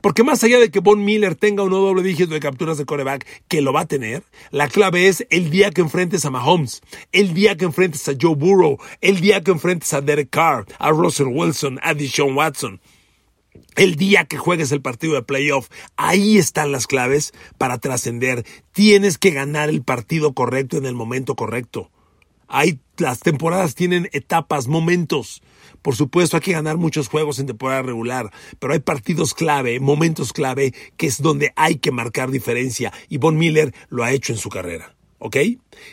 Porque 0.00 0.22
más 0.22 0.42
allá 0.42 0.58
de 0.58 0.70
que 0.70 0.80
Von 0.80 1.04
Miller 1.04 1.34
tenga 1.34 1.62
uno 1.62 1.78
doble 1.78 2.02
dígito 2.02 2.32
de 2.32 2.40
capturas 2.40 2.78
de 2.78 2.86
coreback, 2.86 3.26
que 3.48 3.60
lo 3.60 3.72
va 3.72 3.80
a 3.80 3.86
tener, 3.86 4.22
la 4.50 4.68
clave 4.68 5.08
es 5.08 5.26
el 5.30 5.50
día 5.50 5.70
que 5.70 5.82
enfrentes 5.82 6.24
a 6.24 6.30
Mahomes, 6.30 6.82
el 7.12 7.34
día 7.34 7.56
que 7.56 7.66
enfrentes 7.66 8.08
a 8.08 8.14
Joe 8.20 8.34
Burrow, 8.34 8.78
el 9.00 9.20
día 9.20 9.42
que 9.42 9.50
enfrentes 9.50 9.92
a 9.92 10.00
Derek 10.00 10.30
Carr, 10.30 10.66
a 10.78 10.90
Russell 10.90 11.28
Wilson, 11.28 11.78
a 11.82 11.94
Deshaun 11.94 12.36
Watson. 12.36 12.80
El 13.76 13.96
día 13.96 14.24
que 14.24 14.36
juegues 14.36 14.72
el 14.72 14.80
partido 14.80 15.14
de 15.14 15.22
playoff, 15.22 15.68
ahí 15.96 16.38
están 16.38 16.72
las 16.72 16.86
claves 16.86 17.32
para 17.58 17.78
trascender. 17.78 18.44
Tienes 18.72 19.18
que 19.18 19.30
ganar 19.30 19.68
el 19.68 19.82
partido 19.82 20.32
correcto 20.34 20.76
en 20.76 20.86
el 20.86 20.94
momento 20.94 21.34
correcto. 21.34 21.90
Hay, 22.48 22.80
las 22.96 23.20
temporadas 23.20 23.74
tienen 23.74 24.08
etapas, 24.12 24.66
momentos. 24.66 25.42
Por 25.82 25.96
supuesto, 25.96 26.36
hay 26.36 26.42
que 26.42 26.52
ganar 26.52 26.76
muchos 26.76 27.08
juegos 27.08 27.38
en 27.38 27.46
temporada 27.46 27.82
regular, 27.82 28.30
pero 28.58 28.72
hay 28.72 28.80
partidos 28.80 29.34
clave, 29.34 29.80
momentos 29.80 30.32
clave, 30.32 30.74
que 30.96 31.06
es 31.06 31.22
donde 31.22 31.52
hay 31.56 31.76
que 31.76 31.90
marcar 31.90 32.30
diferencia. 32.30 32.92
Y 33.08 33.18
Von 33.18 33.38
Miller 33.38 33.74
lo 33.88 34.04
ha 34.04 34.12
hecho 34.12 34.32
en 34.32 34.38
su 34.38 34.50
carrera. 34.50 34.94
¿Ok? 35.18 35.36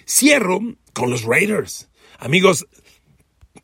Cierro 0.06 0.60
con 0.94 1.10
los 1.10 1.24
Raiders. 1.24 1.90
Amigos, 2.20 2.68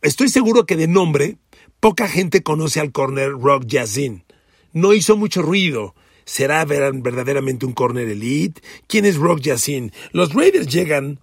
estoy 0.02 0.30
seguro 0.30 0.66
que 0.66 0.76
de 0.76 0.88
nombre, 0.88 1.38
poca 1.80 2.08
gente 2.08 2.44
conoce 2.44 2.80
al 2.80 2.92
corner 2.92 3.32
Rock 3.32 3.66
Yazin. 3.66 4.24
No 4.72 4.94
hizo 4.94 5.18
mucho 5.18 5.42
ruido. 5.42 5.96
¿Será 6.26 6.64
verdaderamente 6.64 7.66
un 7.66 7.74
corner 7.74 8.08
elite? 8.08 8.62
¿Quién 8.88 9.04
es 9.06 9.18
Rock 9.18 9.42
Yazin? 9.42 9.92
Los 10.12 10.34
Raiders 10.34 10.68
llegan 10.68 11.20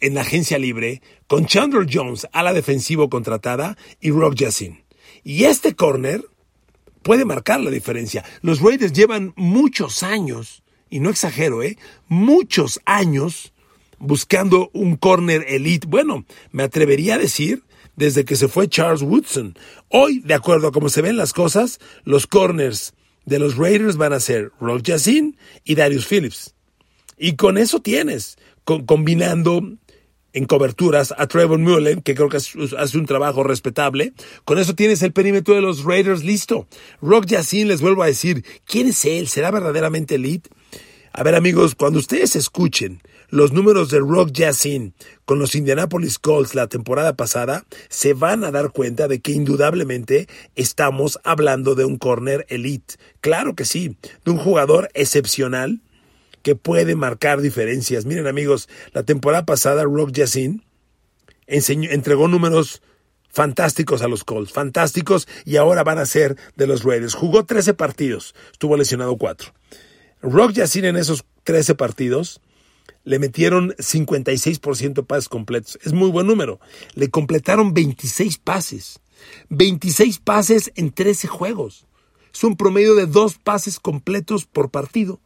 en 0.00 0.14
la 0.14 0.22
agencia 0.22 0.58
libre 0.58 1.02
con 1.26 1.46
Chandler 1.46 1.86
Jones 1.90 2.26
a 2.32 2.42
la 2.42 2.52
defensivo 2.52 3.08
contratada 3.08 3.76
y 4.00 4.10
Rock 4.10 4.34
Yassin. 4.36 4.84
Y 5.24 5.44
este 5.44 5.74
corner 5.74 6.24
puede 7.02 7.24
marcar 7.24 7.60
la 7.60 7.70
diferencia. 7.70 8.24
Los 8.42 8.60
Raiders 8.60 8.92
llevan 8.92 9.32
muchos 9.36 10.02
años, 10.02 10.62
y 10.90 11.00
no 11.00 11.10
exagero, 11.10 11.62
¿eh? 11.62 11.78
Muchos 12.08 12.80
años 12.84 13.52
buscando 13.98 14.70
un 14.72 14.96
corner 14.96 15.44
elite. 15.48 15.86
Bueno, 15.86 16.24
me 16.52 16.62
atrevería 16.62 17.14
a 17.14 17.18
decir 17.18 17.64
desde 17.96 18.24
que 18.24 18.36
se 18.36 18.48
fue 18.48 18.68
Charles 18.68 19.02
Woodson. 19.02 19.56
Hoy, 19.88 20.20
de 20.20 20.34
acuerdo 20.34 20.68
a 20.68 20.72
cómo 20.72 20.88
se 20.88 21.02
ven 21.02 21.16
las 21.16 21.32
cosas, 21.32 21.80
los 22.04 22.26
corners 22.26 22.94
de 23.24 23.38
los 23.38 23.56
Raiders 23.56 23.96
van 23.96 24.12
a 24.12 24.20
ser 24.20 24.52
Rock 24.60 24.82
Yassin 24.82 25.36
y 25.64 25.74
Darius 25.74 26.06
Phillips. 26.06 26.54
Y 27.18 27.34
con 27.34 27.58
eso 27.58 27.80
tienes, 27.80 28.38
combinando 28.64 29.62
en 30.32 30.44
coberturas 30.44 31.14
a 31.16 31.26
Trevor 31.26 31.58
Mullen, 31.58 32.02
que 32.02 32.14
creo 32.14 32.28
que 32.28 32.36
hace 32.36 32.98
un 32.98 33.06
trabajo 33.06 33.42
respetable. 33.42 34.12
Con 34.44 34.58
eso 34.58 34.74
tienes 34.74 35.02
el 35.02 35.12
perímetro 35.12 35.54
de 35.54 35.62
los 35.62 35.84
Raiders 35.84 36.24
listo. 36.24 36.66
Rock 37.00 37.26
Yacine, 37.26 37.66
les 37.66 37.80
vuelvo 37.80 38.02
a 38.02 38.06
decir, 38.06 38.44
¿quién 38.64 38.88
es 38.88 39.04
él? 39.04 39.28
¿Será 39.28 39.50
verdaderamente 39.50 40.16
elite? 40.16 40.50
A 41.12 41.22
ver 41.22 41.34
amigos, 41.34 41.74
cuando 41.74 41.98
ustedes 41.98 42.36
escuchen 42.36 43.02
los 43.30 43.52
números 43.52 43.90
de 43.90 43.98
Rock 43.98 44.30
Yacine 44.32 44.92
con 45.24 45.38
los 45.38 45.54
Indianapolis 45.54 46.18
Colts 46.18 46.54
la 46.54 46.68
temporada 46.68 47.14
pasada, 47.14 47.64
se 47.88 48.14
van 48.14 48.44
a 48.44 48.50
dar 48.50 48.70
cuenta 48.70 49.08
de 49.08 49.20
que 49.20 49.32
indudablemente 49.32 50.28
estamos 50.54 51.18
hablando 51.24 51.74
de 51.74 51.84
un 51.84 51.98
corner 51.98 52.46
elite. 52.48 52.94
Claro 53.20 53.54
que 53.54 53.64
sí, 53.64 53.96
de 54.24 54.30
un 54.30 54.38
jugador 54.38 54.90
excepcional 54.94 55.80
que 56.42 56.54
puede 56.54 56.94
marcar 56.94 57.40
diferencias. 57.40 58.04
Miren 58.06 58.26
amigos, 58.26 58.68
la 58.92 59.02
temporada 59.02 59.44
pasada 59.44 59.84
Rock 59.84 60.12
Yassin 60.12 60.64
entregó 61.46 62.28
números 62.28 62.82
fantásticos 63.28 64.02
a 64.02 64.08
los 64.08 64.24
Colts, 64.24 64.52
fantásticos 64.52 65.28
y 65.44 65.56
ahora 65.56 65.84
van 65.84 65.98
a 65.98 66.06
ser 66.06 66.36
de 66.56 66.66
los 66.66 66.84
Raiders. 66.84 67.14
Jugó 67.14 67.44
13 67.44 67.74
partidos, 67.74 68.34
estuvo 68.52 68.76
lesionado 68.76 69.16
4. 69.16 69.52
Rock 70.22 70.52
Yassin 70.52 70.86
en 70.86 70.96
esos 70.96 71.24
13 71.44 71.74
partidos 71.74 72.40
le 73.04 73.18
metieron 73.18 73.70
56% 73.72 74.92
de 74.92 75.02
pases 75.02 75.28
completos. 75.28 75.78
Es 75.82 75.92
muy 75.92 76.10
buen 76.10 76.26
número. 76.26 76.60
Le 76.94 77.10
completaron 77.10 77.72
26 77.72 78.38
pases. 78.38 79.00
26 79.48 80.18
pases 80.18 80.72
en 80.74 80.92
13 80.92 81.28
juegos. 81.28 81.86
Es 82.34 82.44
un 82.44 82.56
promedio 82.56 82.94
de 82.94 83.06
dos 83.06 83.38
pases 83.38 83.80
completos 83.80 84.46
por 84.46 84.70
partido 84.70 85.20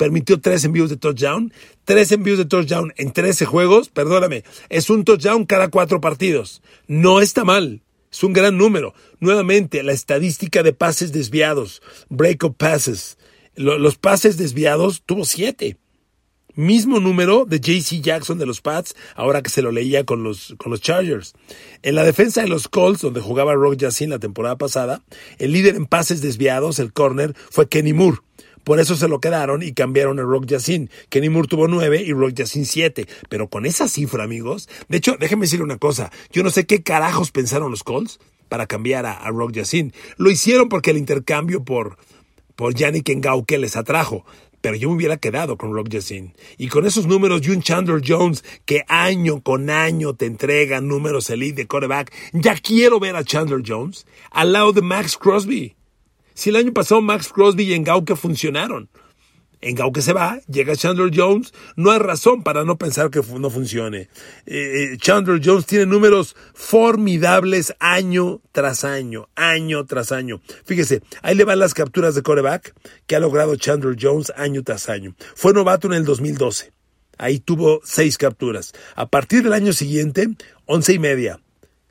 permitió 0.00 0.40
tres 0.40 0.64
envíos 0.64 0.88
de 0.88 0.96
touchdown, 0.96 1.52
tres 1.84 2.10
envíos 2.10 2.38
de 2.38 2.46
touchdown 2.46 2.94
en 2.96 3.12
13 3.12 3.44
juegos, 3.44 3.90
perdóname, 3.90 4.44
es 4.70 4.88
un 4.88 5.04
touchdown 5.04 5.44
cada 5.44 5.68
cuatro 5.68 6.00
partidos. 6.00 6.62
No 6.86 7.20
está 7.20 7.44
mal. 7.44 7.82
Es 8.10 8.24
un 8.24 8.32
gran 8.32 8.56
número. 8.56 8.94
Nuevamente, 9.18 9.82
la 9.82 9.92
estadística 9.92 10.62
de 10.62 10.72
pases 10.72 11.12
desviados, 11.12 11.82
break-up 12.08 12.56
passes. 12.56 13.18
Los 13.54 13.98
pases 13.98 14.38
desviados 14.38 15.02
tuvo 15.04 15.26
siete. 15.26 15.76
Mismo 16.54 16.98
número 16.98 17.44
de 17.44 17.60
JC 17.60 18.00
Jackson 18.00 18.38
de 18.38 18.46
los 18.46 18.62
Pats, 18.62 18.96
ahora 19.14 19.42
que 19.42 19.50
se 19.50 19.60
lo 19.60 19.70
leía 19.70 20.04
con 20.04 20.22
los, 20.22 20.54
con 20.56 20.72
los 20.72 20.80
Chargers. 20.80 21.34
En 21.82 21.94
la 21.94 22.04
defensa 22.04 22.40
de 22.40 22.48
los 22.48 22.68
Colts, 22.68 23.02
donde 23.02 23.20
jugaba 23.20 23.52
Rock 23.52 23.76
Yassin 23.76 24.08
la 24.08 24.18
temporada 24.18 24.56
pasada, 24.56 25.02
el 25.38 25.52
líder 25.52 25.76
en 25.76 25.84
pases 25.84 26.22
desviados, 26.22 26.78
el 26.78 26.94
corner, 26.94 27.34
fue 27.50 27.68
Kenny 27.68 27.92
Moore. 27.92 28.20
Por 28.64 28.80
eso 28.80 28.96
se 28.96 29.08
lo 29.08 29.20
quedaron 29.20 29.62
y 29.62 29.72
cambiaron 29.72 30.18
a 30.18 30.22
Rock 30.22 30.46
Yacine. 30.46 30.88
Kenny 31.08 31.28
Moore 31.28 31.48
tuvo 31.48 31.68
nueve 31.68 32.02
y 32.04 32.12
Rock 32.12 32.34
Yacine 32.34 32.64
siete. 32.64 33.06
Pero 33.28 33.48
con 33.48 33.66
esa 33.66 33.88
cifra, 33.88 34.24
amigos. 34.24 34.68
De 34.88 34.98
hecho, 34.98 35.16
déjenme 35.18 35.46
decirle 35.46 35.64
una 35.64 35.78
cosa. 35.78 36.10
Yo 36.30 36.42
no 36.42 36.50
sé 36.50 36.66
qué 36.66 36.82
carajos 36.82 37.30
pensaron 37.30 37.70
los 37.70 37.82
Colts 37.82 38.20
para 38.48 38.66
cambiar 38.66 39.06
a, 39.06 39.28
Rock 39.30 39.52
Yacine. 39.52 39.92
Lo 40.18 40.30
hicieron 40.30 40.68
porque 40.68 40.90
el 40.90 40.98
intercambio 40.98 41.64
por, 41.64 41.96
por 42.56 42.74
Yannick 42.74 43.08
Ngauke 43.08 43.58
les 43.58 43.76
atrajo. 43.76 44.24
Pero 44.60 44.76
yo 44.76 44.90
me 44.90 44.96
hubiera 44.96 45.16
quedado 45.16 45.56
con 45.56 45.72
Rock 45.72 45.88
Yacine. 45.88 46.34
Y 46.58 46.68
con 46.68 46.86
esos 46.86 47.06
números 47.06 47.40
y 47.46 47.50
un 47.50 47.62
Chandler 47.62 48.02
Jones 48.06 48.44
que 48.66 48.84
año 48.88 49.40
con 49.40 49.70
año 49.70 50.14
te 50.14 50.26
entrega 50.26 50.82
números 50.82 51.30
elite 51.30 51.62
de 51.62 51.66
quarterback. 51.66 52.12
Ya 52.34 52.54
quiero 52.56 53.00
ver 53.00 53.16
a 53.16 53.24
Chandler 53.24 53.62
Jones 53.66 54.06
al 54.30 54.52
lado 54.52 54.72
de 54.72 54.82
Max 54.82 55.16
Crosby. 55.16 55.76
Si 56.40 56.48
el 56.48 56.56
año 56.56 56.72
pasado 56.72 57.02
Max 57.02 57.28
Crosby 57.34 57.64
y 57.64 57.74
Engauke 57.74 58.16
funcionaron. 58.16 58.88
Engauke 59.60 60.00
se 60.00 60.14
va, 60.14 60.40
llega 60.48 60.74
Chandler 60.74 61.10
Jones, 61.14 61.52
no 61.76 61.90
hay 61.90 61.98
razón 61.98 62.42
para 62.42 62.64
no 62.64 62.78
pensar 62.78 63.10
que 63.10 63.20
no 63.38 63.50
funcione. 63.50 64.08
Eh, 64.46 64.94
eh, 64.94 64.96
Chandler 64.96 65.42
Jones 65.44 65.66
tiene 65.66 65.84
números 65.84 66.34
formidables 66.54 67.74
año 67.78 68.40
tras 68.52 68.84
año, 68.84 69.28
año 69.34 69.84
tras 69.84 70.12
año. 70.12 70.40
Fíjese, 70.64 71.02
ahí 71.20 71.34
le 71.34 71.44
van 71.44 71.58
las 71.58 71.74
capturas 71.74 72.14
de 72.14 72.22
coreback 72.22 72.74
que 73.06 73.16
ha 73.16 73.20
logrado 73.20 73.56
Chandler 73.56 73.98
Jones 74.00 74.32
año 74.34 74.62
tras 74.62 74.88
año. 74.88 75.14
Fue 75.34 75.52
novato 75.52 75.88
en 75.88 75.92
el 75.92 76.06
2012. 76.06 76.72
Ahí 77.18 77.38
tuvo 77.38 77.82
seis 77.84 78.16
capturas. 78.16 78.72
A 78.96 79.04
partir 79.10 79.42
del 79.42 79.52
año 79.52 79.74
siguiente, 79.74 80.26
once 80.64 80.94
y 80.94 80.98
media. 80.98 81.38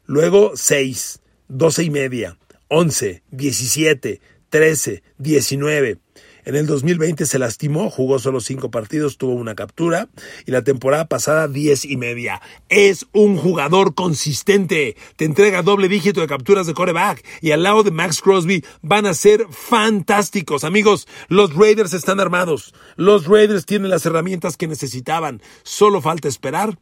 Luego 0.08 0.54
seis, 0.56 1.22
doce 1.48 1.84
y 1.84 1.92
media, 1.92 2.40
once, 2.68 3.22
diecisiete, 3.30 4.22
13, 4.50 5.04
19. 5.18 6.00
En 6.46 6.56
el 6.56 6.66
2020 6.66 7.26
se 7.26 7.38
lastimó, 7.38 7.90
jugó 7.92 8.18
solo 8.18 8.40
cinco 8.40 8.72
partidos, 8.72 9.18
tuvo 9.18 9.34
una 9.34 9.56
captura 9.56 10.10
y 10.46 10.52
la 10.52 10.64
temporada 10.64 11.08
pasada 11.08 11.48
diez 11.48 11.86
y 11.86 11.96
media. 11.98 12.42
Es 12.70 13.06
un 13.12 13.38
jugador 13.38 13.94
consistente. 13.94 14.96
Te 15.16 15.26
entrega 15.26 15.62
doble 15.62 15.90
dígito 15.90 16.22
de 16.22 16.28
capturas 16.28 16.66
de 16.66 16.74
coreback 16.74 17.24
y 17.42 17.52
al 17.52 17.64
lado 17.64 17.84
de 17.84 17.92
Max 17.92 18.22
Crosby 18.22 18.64
van 18.82 19.06
a 19.06 19.14
ser 19.14 19.46
fantásticos. 19.52 20.64
Amigos, 20.64 21.08
los 21.28 21.54
Raiders 21.54 21.94
están 21.94 22.20
armados. 22.20 22.74
Los 22.96 23.28
Raiders 23.28 23.66
tienen 23.66 23.92
las 23.92 24.06
herramientas 24.06 24.58
que 24.58 24.68
necesitaban. 24.68 25.42
Solo 25.64 26.02
falta 26.02 26.28
esperar 26.28 26.80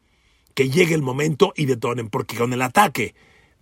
que 0.54 0.70
llegue 0.70 0.96
el 0.96 1.02
momento 1.02 1.52
y 1.56 1.66
detonen, 1.66 2.10
porque 2.10 2.38
con 2.38 2.54
el 2.54 2.62
ataque 2.62 3.16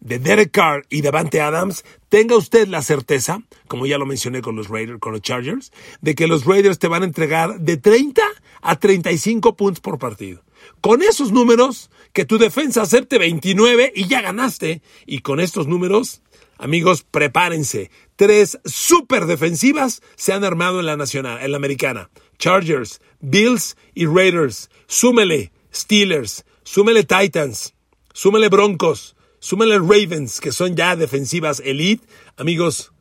de 0.06 0.20
Derek 0.20 0.52
Carr 0.52 0.86
y 0.90 1.02
Davante 1.02 1.42
Adams, 1.42 1.84
tenga 2.10 2.38
usted 2.38 2.68
la 2.68 2.84
certeza, 2.84 3.42
como 3.68 3.88
ya 3.88 3.98
lo 3.98 4.06
mencioné 4.06 4.42
con 4.42 4.56
los 4.56 4.70
Raiders, 4.70 5.00
con 5.00 5.12
los 5.12 5.22
Chargers, 5.22 5.72
de 6.00 6.14
que 6.14 6.28
los 6.28 6.46
Raiders 6.46 6.78
te 6.80 6.88
van 6.88 7.02
a 7.02 7.06
entregar 7.06 7.60
de 7.60 7.78
30 7.78 8.22
a 8.62 8.80
35 8.80 9.56
puntos 9.56 9.82
por 9.82 9.98
partido. 9.98 10.44
Con 10.80 11.02
esos 11.02 11.32
números, 11.32 11.90
que 12.14 12.24
tu 12.24 12.38
defensa 12.38 12.84
acepte 12.84 13.18
29 13.18 13.92
y 13.96 14.08
ya 14.08 14.22
ganaste. 14.22 14.82
Y 15.06 15.20
con 15.20 15.40
estos 15.40 15.68
números, 15.68 16.22
amigos, 16.58 17.04
prepárense. 17.04 17.92
Tres 18.16 18.60
super 18.64 19.26
defensivas 19.26 20.02
se 20.16 20.34
han 20.34 20.44
armado 20.44 20.80
en 20.80 20.86
la 20.86 20.98
nacional, 20.98 21.42
en 21.42 21.52
la 21.52 21.58
americana. 21.58 22.10
Chargers, 22.38 23.02
Bills 23.20 23.76
y 23.94 24.06
Raiders. 24.06 24.70
Súmele 24.88 25.52
Steelers, 25.76 26.46
súmele 26.64 27.04
Titans, 27.04 27.74
súmele 28.14 28.48
Broncos, 28.48 29.15
súmele 29.46 29.78
Ravens, 29.78 30.40
que 30.42 30.52
son 30.52 30.76
ya 30.76 30.96
defensivas 30.96 31.62
elite. 31.64 32.04
Amigos, 32.36 32.94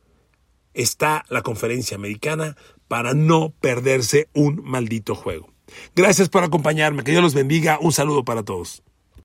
está 0.75 1.25
la 1.29 1.41
conferencia 1.41 1.97
americana 1.97 2.55
para 2.87 3.15
no 3.15 3.49
perderse 3.59 4.29
un 4.33 4.61
maldito 4.63 5.15
juego. 5.15 5.51
Gracias 5.95 6.29
por 6.29 6.43
acompañarme, 6.43 7.03
que 7.03 7.11
Dios 7.11 7.23
los 7.23 7.33
bendiga, 7.33 7.79
un 7.81 7.91
saludo 7.91 8.23
para 8.23 8.43
todos. 8.43 8.83